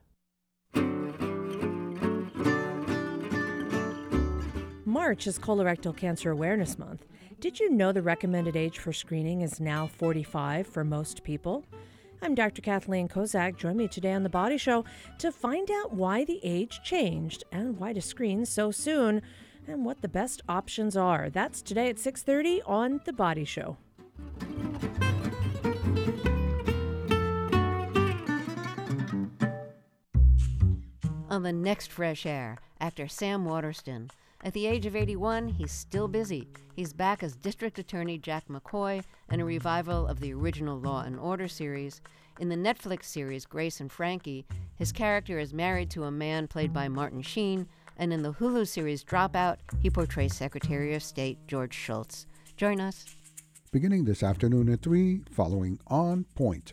[4.85, 7.07] March is Colorectal Cancer Awareness Month.
[7.38, 11.64] Did you know the recommended age for screening is now 45 for most people?
[12.20, 12.62] I'm Dr.
[12.62, 13.57] Kathleen Kozak.
[13.57, 14.85] Join me today on The Body Show
[15.18, 19.22] to find out why the age changed and why to screen so soon
[19.68, 21.31] and what the best options are.
[21.31, 23.76] That's today at 6:30 on The Body Show.
[31.31, 34.11] On the next Fresh Air, actor Sam Waterston.
[34.44, 36.46] At the age of 81, he's still busy.
[36.77, 41.18] He's back as District Attorney Jack McCoy in a revival of the original Law and
[41.18, 42.01] Order series.
[42.38, 44.46] In the Netflix series Grace and Frankie,
[44.77, 48.68] his character is married to a man played by Martin Sheen, and in the Hulu
[48.68, 52.27] series Dropout, he portrays Secretary of State George Shultz.
[52.57, 53.07] Join us.
[53.72, 56.72] Beginning this afternoon at 3, following On Point.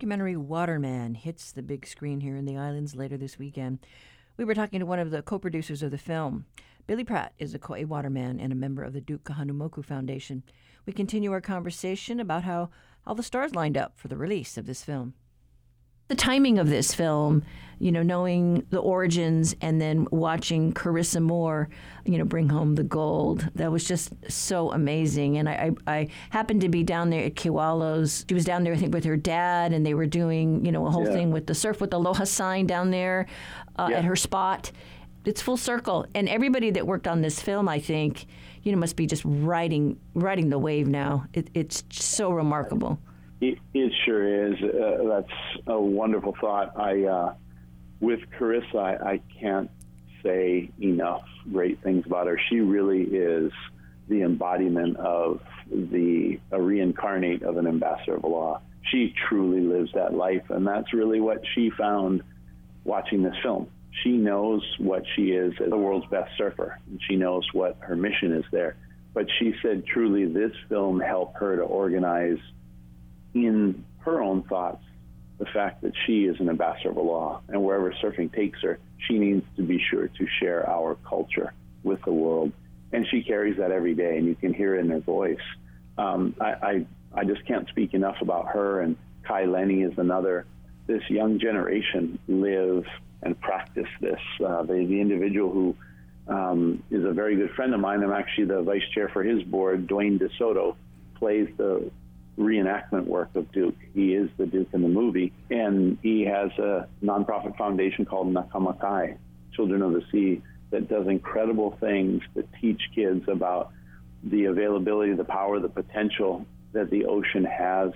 [0.00, 3.80] Documentary Waterman hits the big screen here in the islands later this weekend.
[4.38, 6.46] We were talking to one of the co producers of the film.
[6.86, 10.42] Billy Pratt is a Ko'e Waterman and a member of the Duke Kahanamoku Foundation.
[10.86, 12.70] We continue our conversation about how
[13.06, 15.12] all the stars lined up for the release of this film
[16.10, 17.44] the timing of this film,
[17.78, 21.68] you know, knowing the origins and then watching Carissa Moore,
[22.04, 23.48] you know, bring home the gold.
[23.54, 25.38] That was just so amazing.
[25.38, 28.26] And I, I, I happened to be down there at Kewalo's.
[28.28, 30.84] She was down there, I think, with her dad, and they were doing, you know,
[30.84, 31.12] a whole yeah.
[31.12, 33.26] thing with the surf with the Aloha sign down there
[33.76, 33.98] uh, yeah.
[33.98, 34.72] at her spot.
[35.24, 38.26] It's full circle, and everybody that worked on this film, I think,
[38.64, 41.26] you know, must be just riding riding the wave now.
[41.34, 42.98] It, it's so remarkable.
[43.40, 44.54] It, it sure is.
[44.62, 46.78] Uh, that's a wonderful thought.
[46.78, 47.34] I, uh,
[48.00, 49.70] with Carissa, I, I can't
[50.22, 52.38] say enough great things about her.
[52.50, 53.52] She really is
[54.08, 58.58] the embodiment of the a reincarnate of an ambassador of aloha.
[58.90, 62.22] She truly lives that life, and that's really what she found
[62.84, 63.68] watching this film.
[64.02, 67.96] She knows what she is as the world's best surfer, and she knows what her
[67.96, 68.76] mission is there.
[69.14, 72.38] But she said, truly, this film helped her to organize
[73.34, 74.82] in her own thoughts
[75.40, 79.18] the fact that she is an ambassador of aloha, and wherever surfing takes her, she
[79.18, 82.52] needs to be sure to share our culture with the world.
[82.92, 85.38] And she carries that every day, and you can hear it in her voice.
[85.96, 88.82] Um, I, I, I just can't speak enough about her.
[88.82, 90.44] And Kai Lenny is another.
[90.86, 92.84] This young generation live
[93.22, 94.20] and practice this.
[94.44, 95.76] Uh, the, the individual who
[96.28, 98.02] um, is a very good friend of mine.
[98.02, 99.86] I'm actually the vice chair for his board.
[99.86, 100.76] Duane DeSoto
[101.14, 101.90] plays the
[102.40, 103.76] reenactment work of Duke.
[103.94, 108.42] He is the Duke in the movie, and he has a nonprofit foundation called Na
[108.44, 109.16] Kama Kai,
[109.52, 113.72] Children of the Sea, that does incredible things that teach kids about
[114.24, 117.90] the availability, the power, the potential that the ocean has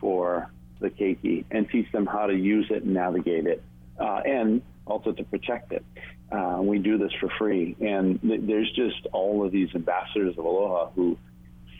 [0.00, 3.62] for the keiki, and teach them how to use it and navigate it,
[3.98, 5.84] uh, and also to protect it.
[6.32, 10.44] Uh, we do this for free, and th- there's just all of these ambassadors of
[10.44, 11.18] aloha who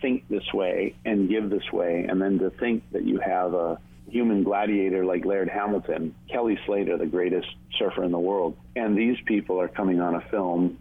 [0.00, 3.78] think this way and give this way, and then to think that you have a
[4.08, 9.16] human gladiator like Laird Hamilton, Kelly Slater, the greatest surfer in the world, and these
[9.24, 10.78] people are coming on a film,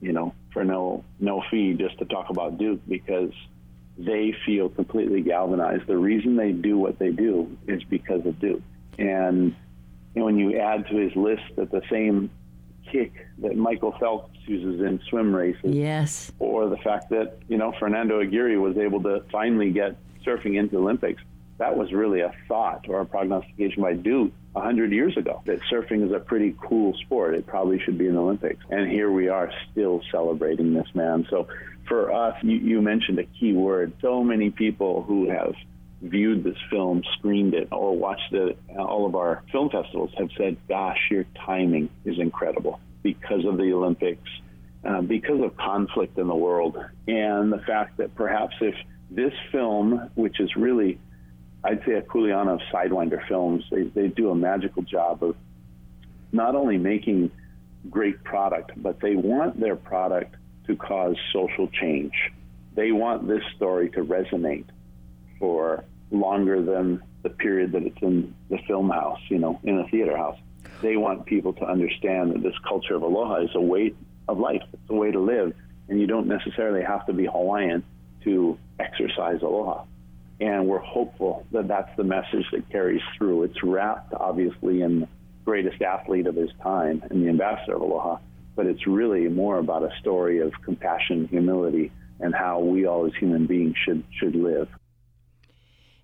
[0.00, 3.32] you know, for no no fee just to talk about Duke because
[3.98, 5.86] they feel completely galvanized.
[5.86, 8.62] The reason they do what they do is because of Duke,
[8.98, 9.54] and,
[10.14, 12.30] and when you add to his list that the same
[12.90, 15.74] kick that Michael Phelps uses in swim races.
[15.74, 16.32] Yes.
[16.38, 20.72] Or the fact that, you know, Fernando Aguerre was able to finally get surfing into
[20.72, 21.22] the Olympics.
[21.58, 26.04] That was really a thought or a prognostication by Duke 100 years ago that surfing
[26.04, 27.34] is a pretty cool sport.
[27.34, 28.64] It probably should be in the Olympics.
[28.70, 31.26] And here we are still celebrating this man.
[31.30, 31.48] So
[31.86, 33.92] for us, you, you mentioned a key word.
[34.00, 35.54] So many people who have
[36.00, 40.56] viewed this film, screened it, or watched it all of our film festivals have said,
[40.68, 44.28] gosh, your timing is incredible because of the Olympics,
[44.84, 48.74] uh, because of conflict in the world, and the fact that perhaps if
[49.10, 50.98] this film, which is really,
[51.64, 55.36] I'd say, a Kuleana of Sidewinder films, they, they do a magical job of
[56.32, 57.30] not only making
[57.90, 60.36] great product, but they want their product
[60.66, 62.14] to cause social change.
[62.74, 64.64] They want this story to resonate
[65.38, 69.88] for longer than the period that it's in the film house, you know, in a
[69.88, 70.38] theater house.
[70.82, 73.94] They want people to understand that this culture of aloha is a way
[74.28, 74.62] of life.
[74.72, 75.54] It's a way to live,
[75.88, 77.84] and you don't necessarily have to be Hawaiian
[78.24, 79.84] to exercise aloha.
[80.40, 83.44] And we're hopeful that that's the message that carries through.
[83.44, 85.08] It's wrapped, obviously, in the
[85.44, 88.18] greatest athlete of his time and the ambassador of aloha,
[88.56, 93.12] but it's really more about a story of compassion, humility, and how we all as
[93.14, 94.68] human beings should should live.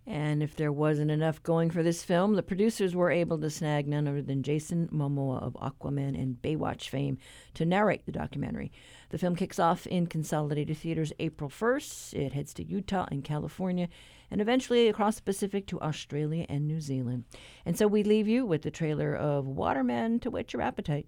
[0.09, 3.87] And if there wasn't enough going for this film, the producers were able to snag
[3.87, 7.19] none other than Jason Momoa of Aquaman and Baywatch fame
[7.53, 8.73] to narrate the documentary.
[9.11, 12.15] The film kicks off in consolidated theaters April 1st.
[12.15, 13.91] It heads to Utah and California,
[14.31, 17.25] and eventually across the Pacific to Australia and New Zealand.
[17.67, 21.07] And so we leave you with the trailer of Waterman to whet your appetite.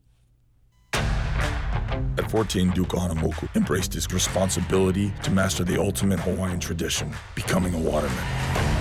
[0.93, 7.79] At 14, Duke Kahanamoku embraced his responsibility to master the ultimate Hawaiian tradition, becoming a
[7.79, 8.80] waterman.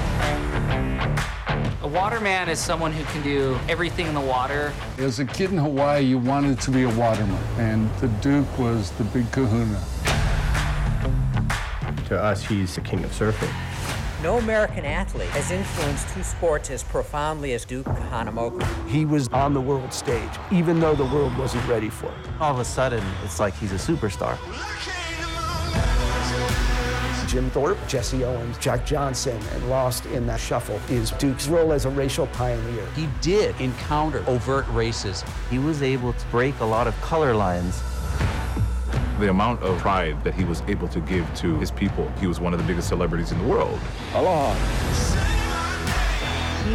[1.82, 4.74] A waterman is someone who can do everything in the water.
[4.98, 8.92] As a kid in Hawaii, you wanted to be a waterman, and the Duke was
[8.92, 9.82] the big kahuna.
[12.08, 13.54] To us, he's the king of surfing.
[14.22, 18.90] No American athlete has influenced two sports as profoundly as Duke Kahanamoku.
[18.90, 22.30] He was on the world stage, even though the world wasn't ready for it.
[22.42, 24.38] All of a sudden, it's like he's a superstar.
[27.30, 31.86] Jim Thorpe, Jesse Owens, Jack Johnson, and lost in that shuffle is Duke's role as
[31.86, 32.84] a racial pioneer.
[32.96, 35.30] He did encounter overt racism.
[35.52, 37.84] He was able to break a lot of color lines
[39.20, 42.10] the amount of pride that he was able to give to his people.
[42.20, 43.78] He was one of the biggest celebrities in the world.
[44.14, 45.29] Aloha.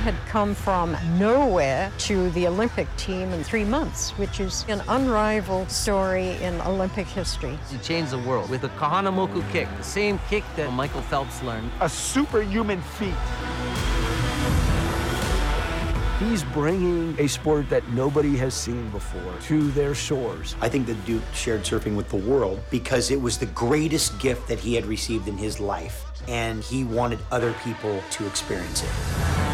[0.05, 4.83] He had come from nowhere to the Olympic team in three months, which is an
[4.87, 7.59] unrivaled story in Olympic history.
[7.71, 11.71] He changed the world with the Kahanamoku kick, the same kick that Michael Phelps learned.
[11.81, 13.15] A superhuman feat.
[16.19, 20.55] He's bringing a sport that nobody has seen before to their shores.
[20.61, 24.49] I think that Duke shared surfing with the world because it was the greatest gift
[24.49, 29.54] that he had received in his life, and he wanted other people to experience it.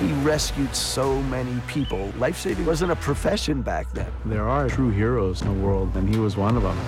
[0.00, 2.12] He rescued so many people.
[2.18, 4.10] Life saving wasn't a profession back then.
[4.26, 6.78] There are true heroes in the world, and he was one of them.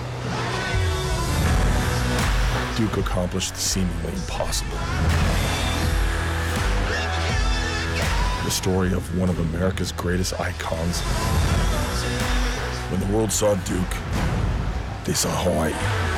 [2.77, 4.77] Duke accomplished the seemingly impossible.
[8.45, 11.01] The story of one of America's greatest icons.
[12.91, 13.95] When the world saw Duke,
[15.03, 16.08] they saw Hawaii.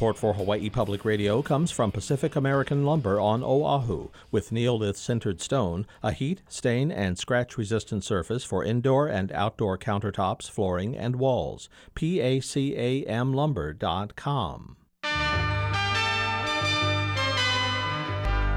[0.00, 5.42] Support for Hawaii Public Radio comes from Pacific American Lumber on Oahu, with neolith sintered
[5.42, 11.16] stone, a heat, stain, and scratch resistant surface for indoor and outdoor countertops, flooring, and
[11.16, 11.68] walls.
[11.94, 14.76] PACAMLumber.com.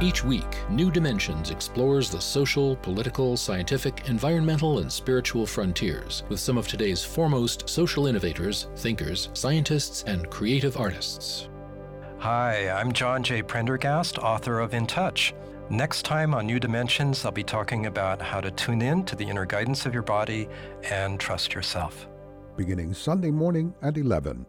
[0.04, 6.58] Each week, New Dimensions explores the social, political, scientific, environmental, and spiritual frontiers with some
[6.58, 11.48] of today's foremost social innovators, thinkers, scientists, and creative artists.
[12.18, 13.42] Hi, I'm John J.
[13.44, 15.34] Prendergast, author of In Touch.
[15.70, 19.30] Next time on New Dimensions, I'll be talking about how to tune in to the
[19.30, 20.50] inner guidance of your body
[20.90, 22.10] and trust yourself.
[22.58, 24.46] Beginning Sunday morning at 11.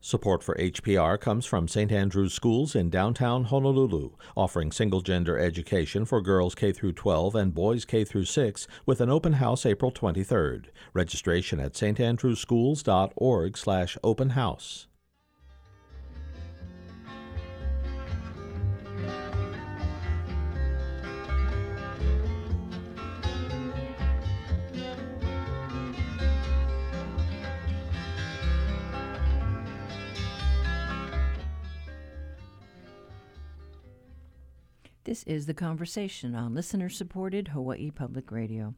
[0.00, 1.90] Support for HPR comes from St.
[1.90, 7.84] Andrew's Schools in downtown Honolulu, offering single-gender education for girls K through 12 and boys
[7.84, 10.66] K through 6 with an open house April 23rd.
[10.92, 14.30] Registration at standrewschools.org/open
[35.06, 38.74] This is the conversation on listener supported Hawaii Public Radio.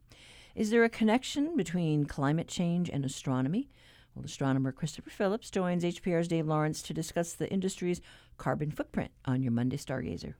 [0.54, 3.70] Is there a connection between climate change and astronomy?
[4.14, 8.02] Well, astronomer Christopher Phillips joins HPR's Dave Lawrence to discuss the industry's
[8.36, 10.34] carbon footprint on your Monday Stargazer.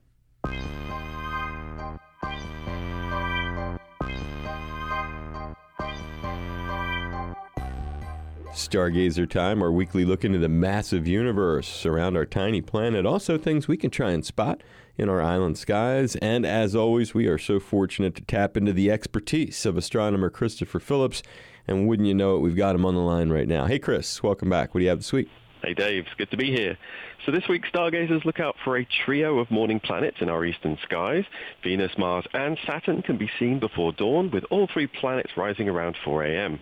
[8.53, 13.07] Stargazer Time, our weekly look into the massive universe around our tiny planet.
[13.07, 14.61] Also, things we can try and spot
[14.99, 16.15] in our island skies.
[16.17, 20.79] And as always, we are so fortunate to tap into the expertise of astronomer Christopher
[20.79, 21.23] Phillips.
[21.67, 23.65] And wouldn't you know it, we've got him on the line right now.
[23.65, 24.73] Hey, Chris, welcome back.
[24.73, 25.29] What do you have this week?
[25.63, 26.05] Hey, Dave.
[26.05, 26.77] It's good to be here.
[27.25, 30.77] So this week, stargazers look out for a trio of morning planets in our eastern
[30.83, 31.25] skies.
[31.63, 35.97] Venus, Mars, and Saturn can be seen before dawn, with all three planets rising around
[36.03, 36.59] 4 a.m.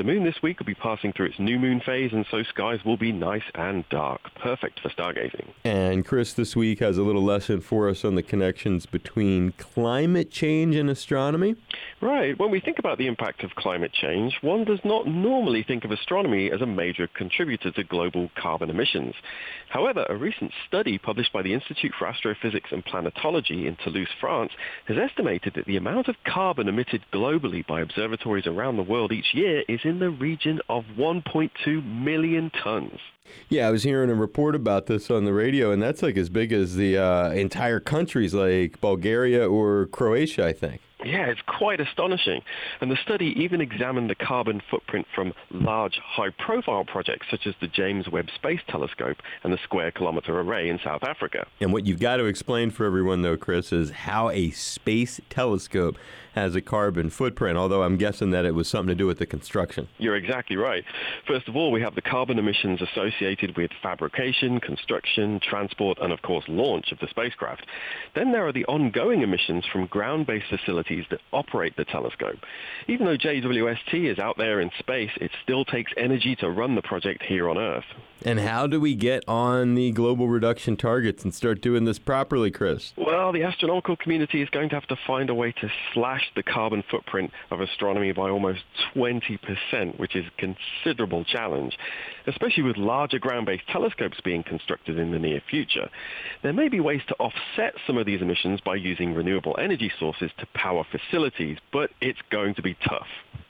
[0.00, 2.82] The moon this week will be passing through its new moon phase, and so skies
[2.86, 4.22] will be nice and dark.
[4.34, 5.50] Perfect for stargazing.
[5.62, 10.30] And Chris this week has a little lesson for us on the connections between climate
[10.30, 11.54] change and astronomy.
[12.00, 12.38] Right.
[12.38, 15.90] When we think about the impact of climate change, one does not normally think of
[15.90, 19.14] astronomy as a major contributor to global carbon emissions.
[19.68, 24.52] However, a recent study published by the Institute for Astrophysics and Planetology in Toulouse, France,
[24.86, 29.34] has estimated that the amount of carbon emitted globally by observatories around the world each
[29.34, 33.00] year is in the region of 1.2 million tons.
[33.48, 36.28] Yeah, I was hearing a report about this on the radio, and that's like as
[36.28, 40.80] big as the uh, entire countries like Bulgaria or Croatia, I think.
[41.04, 42.42] Yeah, it's quite astonishing.
[42.80, 47.68] And the study even examined the carbon footprint from large, high-profile projects such as the
[47.68, 51.46] James Webb Space Telescope and the Square Kilometre Array in South Africa.
[51.60, 55.96] And what you've got to explain for everyone, though, Chris, is how a space telescope
[56.34, 59.26] has a carbon footprint, although I'm guessing that it was something to do with the
[59.26, 59.88] construction.
[59.98, 60.84] You're exactly right.
[61.26, 66.22] First of all, we have the carbon emissions associated with fabrication, construction, transport, and of
[66.22, 67.66] course launch of the spacecraft.
[68.14, 72.38] Then there are the ongoing emissions from ground-based facilities that operate the telescope.
[72.88, 76.82] Even though JWST is out there in space, it still takes energy to run the
[76.82, 77.84] project here on Earth.
[78.22, 82.50] And how do we get on the global reduction targets and start doing this properly,
[82.50, 82.92] Chris?
[82.96, 86.42] Well, the astronomical community is going to have to find a way to slash the
[86.42, 88.60] carbon footprint of astronomy by almost
[88.94, 91.76] 20%, which is a considerable challenge,
[92.26, 95.88] especially with larger ground-based telescopes being constructed in the near future.
[96.42, 100.30] There may be ways to offset some of these emissions by using renewable energy sources
[100.38, 103.08] to power facilities, but it's going to be tough.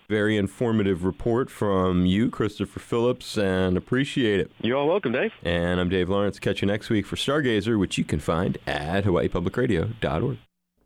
[0.08, 4.50] Very informative report from you, Christopher Phillips, and appreciate it.
[4.60, 5.30] You're all welcome, Dave.
[5.44, 6.40] And I'm Dave Lawrence.
[6.40, 10.38] Catch you next week for Stargazer, which you can find at hawaiipublicradio.org.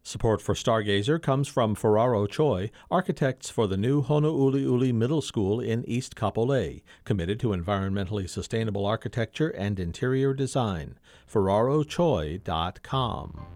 [0.06, 5.82] Support for Stargazer comes from Ferraro Choi, architects for the new Honouliuli Middle School in
[5.88, 10.98] East Kapolei, committed to environmentally sustainable architecture and interior design.
[11.32, 13.46] FerraroChoi.com.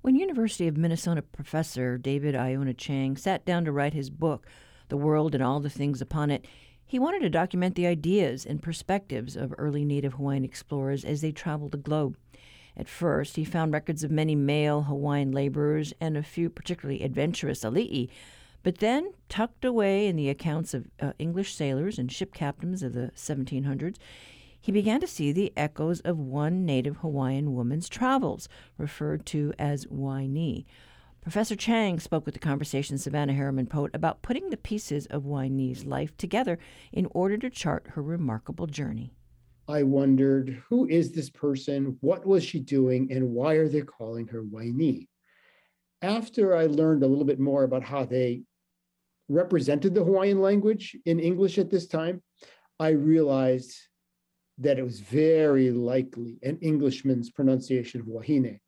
[0.00, 4.46] When University of Minnesota professor David Iona Chang sat down to write his book,
[4.92, 6.46] The World and All the Things Upon It,
[6.84, 11.32] he wanted to document the ideas and perspectives of early Native Hawaiian explorers as they
[11.32, 12.18] traveled the globe.
[12.76, 17.64] At first, he found records of many male Hawaiian laborers and a few particularly adventurous
[17.64, 18.10] alii,
[18.62, 22.92] but then, tucked away in the accounts of uh, English sailors and ship captains of
[22.92, 23.96] the 1700s,
[24.60, 29.86] he began to see the echoes of one native Hawaiian woman's travels, referred to as
[29.86, 30.66] Waini.
[31.22, 35.84] Professor Chang spoke with the conversation Savannah Harriman Pote about putting the pieces of Waini's
[35.84, 36.58] life together
[36.92, 39.14] in order to chart her remarkable journey.
[39.68, 44.26] I wondered who is this person, what was she doing, and why are they calling
[44.26, 45.06] her Waini?
[46.02, 48.42] After I learned a little bit more about how they
[49.28, 52.20] represented the Hawaiian language in English at this time,
[52.80, 53.72] I realized
[54.58, 58.58] that it was very likely an Englishman's pronunciation of Wahine.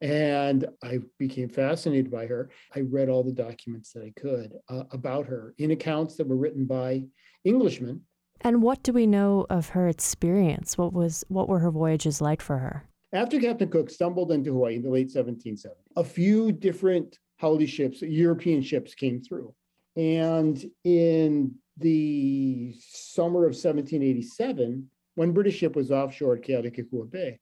[0.00, 2.50] And I became fascinated by her.
[2.74, 6.36] I read all the documents that I could uh, about her in accounts that were
[6.36, 7.04] written by
[7.46, 8.02] Englishmen.
[8.42, 10.76] And what do we know of her experience?
[10.76, 12.84] What was what were her voyages like for her?
[13.12, 18.02] After Captain Cook stumbled into Hawaii in the late 1770s, a few different haole ships,
[18.02, 19.54] European ships, came through.
[19.96, 27.38] And in the summer of 1787, one British ship was offshore at Kealakekua Bay.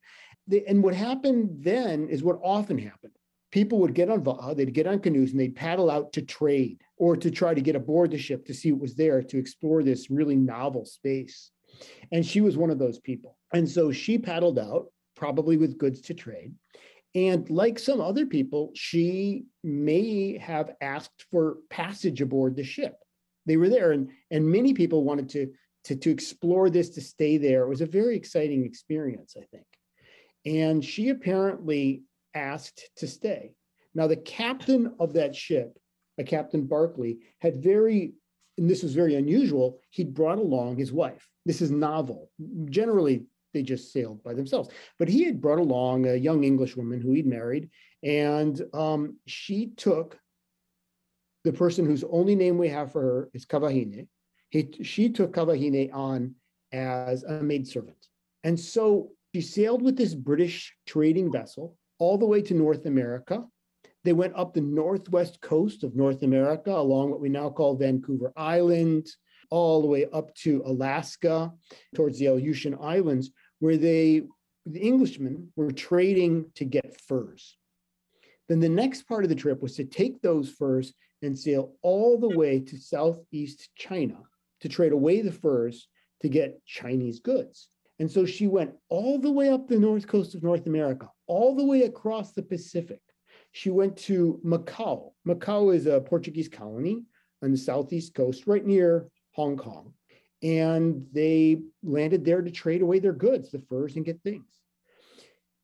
[0.51, 3.13] And what happened then is what often happened.
[3.51, 4.25] People would get on
[4.57, 7.77] they'd get on canoes, and they'd paddle out to trade or to try to get
[7.77, 11.51] aboard the ship to see what was there to explore this really novel space.
[12.13, 13.37] And she was one of those people.
[13.53, 14.87] And so she paddled out,
[15.17, 16.53] probably with goods to trade.
[17.15, 22.97] And like some other people, she may have asked for passage aboard the ship.
[23.47, 25.53] They were there, and, and many people wanted to
[25.85, 27.63] to, to explore this, to stay there.
[27.63, 29.67] It was a very exciting experience, I think.
[30.45, 32.03] And she apparently
[32.35, 33.55] asked to stay.
[33.95, 35.79] Now, the captain of that ship,
[36.19, 38.15] a Captain Barkley, had very,
[38.59, 41.29] and this was very unusual, he'd brought along his wife.
[41.47, 42.31] This is novel.
[42.67, 44.69] Generally, they just sailed by themselves.
[44.99, 47.71] But he had brought along a young English woman who he'd married,
[48.03, 50.19] and um, she took
[51.45, 54.09] the person whose only name we have for her is Kavahine.
[54.51, 56.35] he, she took Kavahine on
[56.73, 58.09] as a maidservant.
[58.43, 63.45] And so she sailed with this British trading vessel all the way to North America.
[64.05, 68.33] They went up the northwest coast of North America along what we now call Vancouver
[68.37, 69.09] Island,
[69.51, 71.53] all the way up to Alaska,
[71.97, 74.23] towards the Aleutian Islands, where they,
[74.67, 77.57] the Englishmen, were trading to get furs.
[78.49, 82.21] Then the next part of the trip was to take those furs and sail all
[82.21, 84.19] the way to southeast China
[84.61, 85.89] to trade away the furs
[86.21, 87.69] to get Chinese goods.
[87.99, 91.55] And so she went all the way up the north coast of North America, all
[91.55, 93.01] the way across the Pacific.
[93.53, 95.13] She went to Macau.
[95.27, 97.05] Macau is a Portuguese colony
[97.43, 99.93] on the southeast coast, right near Hong Kong.
[100.43, 104.49] And they landed there to trade away their goods, the furs, and get things.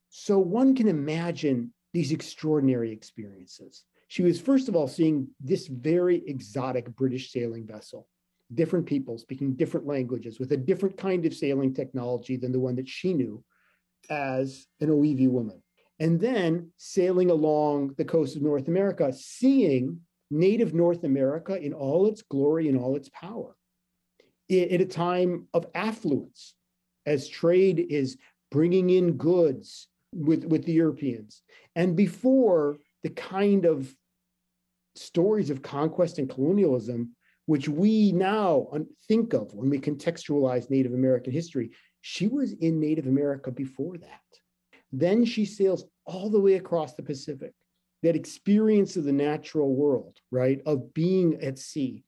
[0.09, 3.85] So one can imagine these extraordinary experiences.
[4.09, 8.09] She was, first of all, seeing this very exotic British sailing vessel
[8.55, 12.76] different people speaking different languages with a different kind of sailing technology than the one
[12.76, 13.42] that she knew
[14.11, 15.62] as an Oiwi woman.
[15.98, 22.07] And then sailing along the coast of North America, seeing native North America in all
[22.07, 23.55] its glory and all its power
[24.51, 26.55] at a time of affluence
[27.07, 28.16] as trade is
[28.51, 31.42] bringing in goods with, with the Europeans.
[31.76, 33.94] And before the kind of
[34.96, 37.14] stories of conquest and colonialism,
[37.51, 38.68] which we now
[39.09, 44.20] think of when we contextualize Native American history, she was in Native America before that.
[44.92, 47.53] Then she sails all the way across the Pacific,
[48.05, 52.05] that experience of the natural world, right, of being at sea,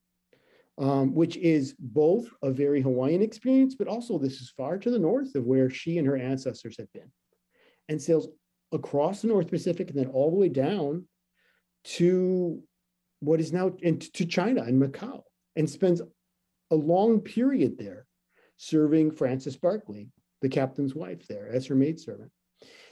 [0.79, 4.99] um, which is both a very Hawaiian experience, but also this is far to the
[5.01, 7.11] north of where she and her ancestors had been,
[7.89, 8.29] and sails
[8.71, 11.05] across the North Pacific and then all the way down
[11.99, 12.63] to
[13.19, 15.23] what is now into China and Macau,
[15.57, 16.03] and spends
[16.71, 18.07] a long period there
[18.57, 20.09] serving Frances Barkley,
[20.41, 22.31] the captain's wife there, as her maidservant.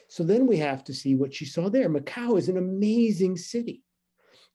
[0.08, 1.88] So then we have to see what she saw there.
[1.88, 3.82] Macau is an amazing city.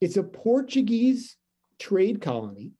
[0.00, 1.36] It's a Portuguese
[1.78, 2.72] trade colony,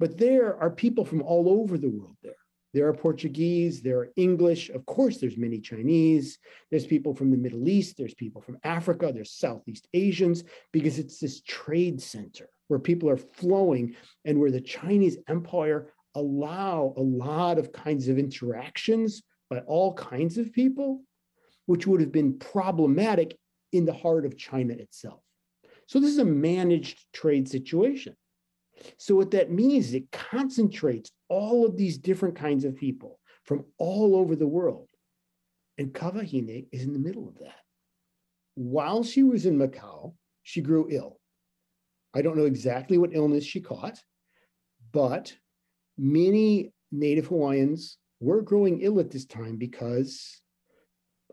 [0.00, 2.32] but there are people from all over the world there.
[2.72, 6.38] There are Portuguese, there are English, of course, there's many Chinese,
[6.70, 11.20] there's people from the Middle East, there's people from Africa, there's Southeast Asians, because it's
[11.20, 13.94] this trade center where people are flowing
[14.24, 20.38] and where the Chinese empire allow a lot of kinds of interactions by all kinds
[20.38, 21.02] of people,
[21.66, 23.36] which would have been problematic
[23.72, 25.20] in the heart of China itself.
[25.86, 28.16] So this is a managed trade situation.
[28.96, 33.64] So what that means is it concentrates all of these different kinds of people from
[33.78, 34.88] all over the world.
[35.78, 37.60] And Kawahine is in the middle of that.
[38.54, 41.18] While she was in Macau, she grew ill.
[42.14, 43.98] I don't know exactly what illness she caught,
[44.92, 45.34] but
[45.98, 50.40] many Native Hawaiians were growing ill at this time because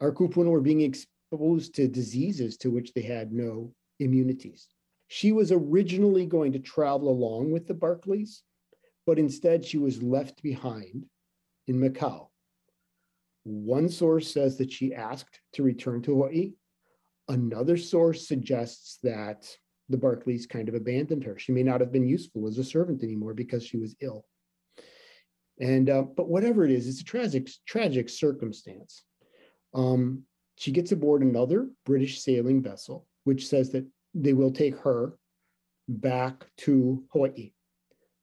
[0.02, 4.68] our kupuna were being exposed to diseases to which they had no immunities.
[5.08, 8.42] She was originally going to travel along with the Barkleys,
[9.06, 11.06] but instead she was left behind
[11.68, 12.28] in Macau.
[13.44, 16.54] One source says that she asked to return to Hawaii.
[17.28, 19.46] Another source suggests that
[19.92, 21.38] the Barkleys kind of abandoned her.
[21.38, 24.26] She may not have been useful as a servant anymore because she was ill.
[25.60, 29.04] And uh, but whatever it is, it's a tragic, tragic circumstance.
[29.74, 30.24] Um,
[30.56, 35.14] she gets aboard another British sailing vessel, which says that they will take her
[35.88, 37.52] back to Hawaii.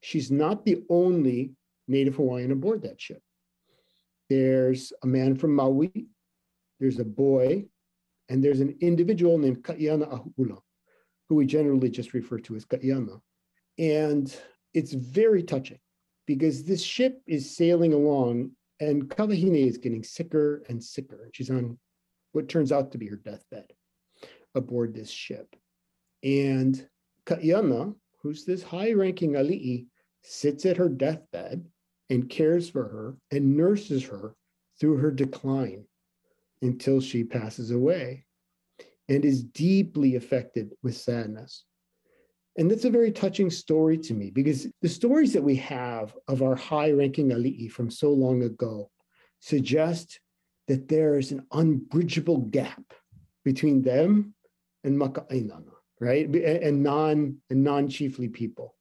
[0.01, 1.53] She's not the only
[1.87, 3.21] Native Hawaiian aboard that ship.
[4.29, 6.07] There's a man from Maui,
[6.79, 7.65] there's a boy,
[8.29, 10.59] and there's an individual named Kaiana Ahula,
[11.29, 13.21] who we generally just refer to as Kaiana.
[13.77, 14.35] And
[14.73, 15.79] it's very touching
[16.25, 21.29] because this ship is sailing along and Kawahine is getting sicker and sicker.
[21.33, 21.77] She's on
[22.31, 23.71] what turns out to be her deathbed
[24.55, 25.55] aboard this ship.
[26.23, 26.87] And
[27.25, 29.85] Kaiana, who's this high ranking ali'i,
[30.23, 31.65] sits at her deathbed
[32.09, 34.35] and cares for her and nurses her
[34.79, 35.85] through her decline
[36.61, 38.25] until she passes away
[39.09, 41.65] and is deeply affected with sadness.
[42.57, 46.41] And that's a very touching story to me because the stories that we have of
[46.41, 48.91] our high ranking ali'i from so long ago
[49.39, 50.19] suggest
[50.67, 52.83] that there is an unbridgeable gap
[53.43, 54.35] between them
[54.83, 56.27] and maka'ainana, right?
[56.27, 58.75] And non and non-chiefly people.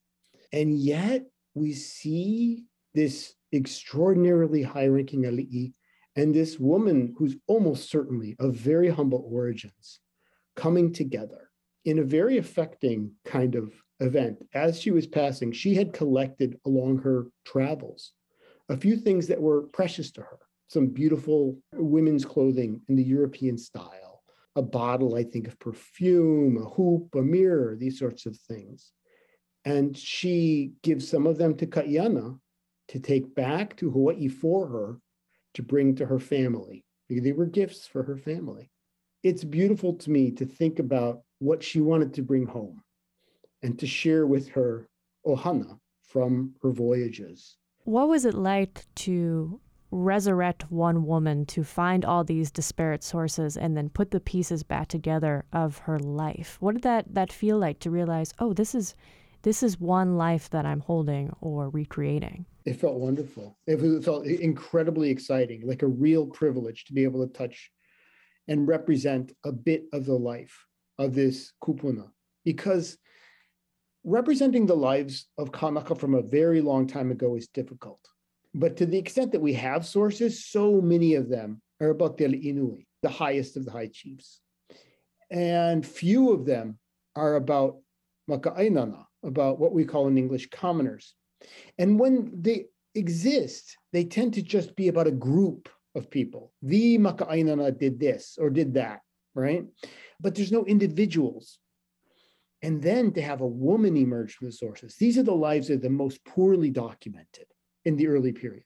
[0.53, 1.25] And yet
[1.55, 2.65] we see
[2.95, 5.73] this extraordinarily high-ranking ali'i
[6.17, 10.01] and this woman who's almost certainly of very humble origins
[10.59, 11.51] coming together
[11.85, 14.45] in a very affecting kind of event.
[14.53, 18.13] As she was passing, she had collected along her travels
[18.69, 20.39] a few things that were precious to her
[20.69, 24.23] some beautiful women's clothing in the European style,
[24.55, 28.93] a bottle, I think, of perfume, a hoop, a mirror, these sorts of things.
[29.65, 32.39] And she gives some of them to Kaiana
[32.89, 34.99] to take back to Hawaii for her
[35.55, 36.85] to bring to her family.
[37.09, 38.71] They were gifts for her family.
[39.29, 42.83] It's beautiful to me to think about what she wanted to bring home
[43.63, 44.89] and to share with her
[45.27, 47.59] ohana from her voyages.
[47.85, 49.61] What was it like to
[49.91, 54.89] resurrect one woman to find all these disparate sources and then put the pieces back
[54.89, 56.57] together of her life?
[56.61, 58.95] What did that that feel like to realize, oh, this is
[59.43, 62.47] this is one life that I'm holding or recreating?
[62.65, 63.59] It felt wonderful.
[63.67, 67.71] It, was, it felt incredibly exciting, like a real privilege to be able to touch
[68.49, 70.65] and represent a bit of the life
[70.99, 72.11] of this kupuna
[72.45, 72.99] because
[74.05, 78.01] representing the lives of Kanaka from a very long time ago is difficult.
[78.55, 82.25] But to the extent that we have sources, so many of them are about the
[82.25, 84.41] Inui, the highest of the high chiefs.
[85.31, 86.79] And few of them
[87.15, 87.77] are about
[88.31, 91.15] Maka'ainana, about what we call in English commoners.
[91.79, 95.69] And when they exist, they tend to just be about a group
[95.99, 96.53] of people.
[96.63, 99.01] The Maka'ainana did this or did that,
[99.35, 99.65] right?
[100.21, 101.59] But there's no individuals.
[102.63, 105.77] And then to have a woman emerge from the sources, these are the lives are
[105.77, 107.47] the most poorly documented
[107.85, 108.65] in the early period,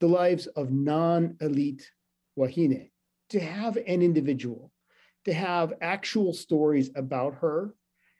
[0.00, 1.90] the lives of non elite
[2.36, 2.90] Wahine.
[3.30, 4.70] To have an individual,
[5.24, 7.74] to have actual stories about her,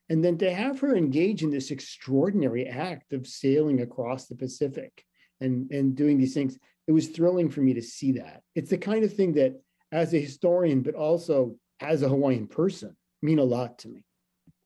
[0.08, 5.04] and then to have her engage in this extraordinary act of sailing across the Pacific
[5.40, 8.42] and, and doing these things, it was thrilling for me to see that.
[8.54, 9.60] It's the kind of thing that,
[9.92, 14.04] as a historian, but also as a Hawaiian person, mean a lot to me.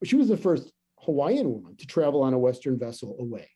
[0.05, 3.51] She was the first Hawaiian woman to travel on a Western vessel away.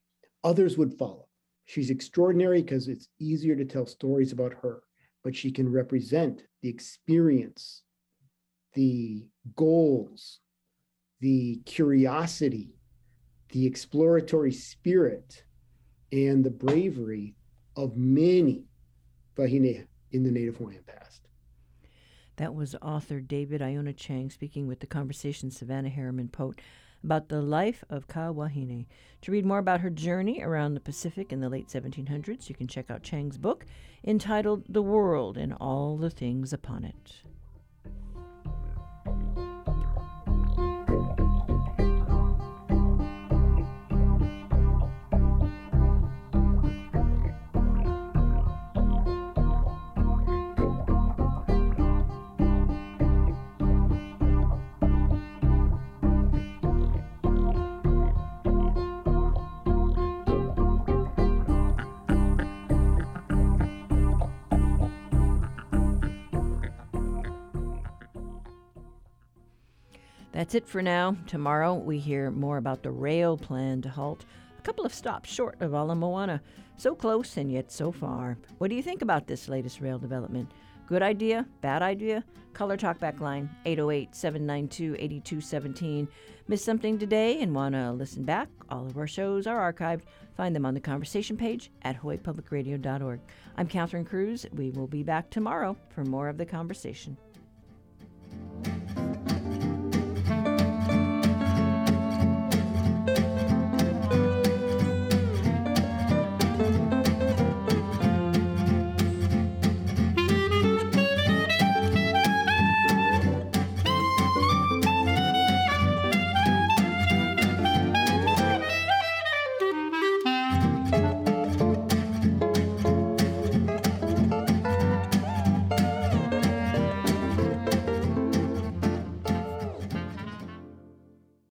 [0.45, 1.27] Others would follow.
[1.67, 4.83] She's extraordinary because it's easier to tell stories about her,
[5.23, 7.83] but she can represent the experience,
[8.75, 10.41] the goals,
[11.21, 12.75] the curiosity,
[13.51, 15.45] the exploratory spirit,
[16.13, 17.37] and the bravery
[17.81, 18.65] of many
[19.37, 21.23] Wahine in the Native Hawaiian past.
[22.37, 26.61] That was author David Iona Chang speaking with the conversation Savannah Harriman Pote
[27.03, 28.87] about the life of Ka Wahine.
[29.23, 32.67] To read more about her journey around the Pacific in the late 1700s, you can
[32.67, 33.65] check out Chang's book
[34.05, 37.23] entitled The World and All the Things Upon It.
[70.51, 71.17] That's it for now.
[71.29, 74.25] Tomorrow we hear more about the rail plan to halt
[74.59, 76.43] a couple of stops short of Ala Moana.
[76.77, 78.37] So close and yet so far.
[78.59, 80.51] What do you think about this latest rail development?
[80.89, 81.47] Good idea?
[81.61, 82.25] Bad idea?
[82.53, 86.09] Color Talkback line 808 792 8217.
[86.49, 88.49] Missed something today and want to listen back?
[88.71, 90.03] All of our shows are archived.
[90.37, 93.21] Find them on the conversation page at hawaiipublicradio.org.
[93.57, 94.47] I'm Catherine Cruz.
[94.53, 97.17] We will be back tomorrow for more of the conversation.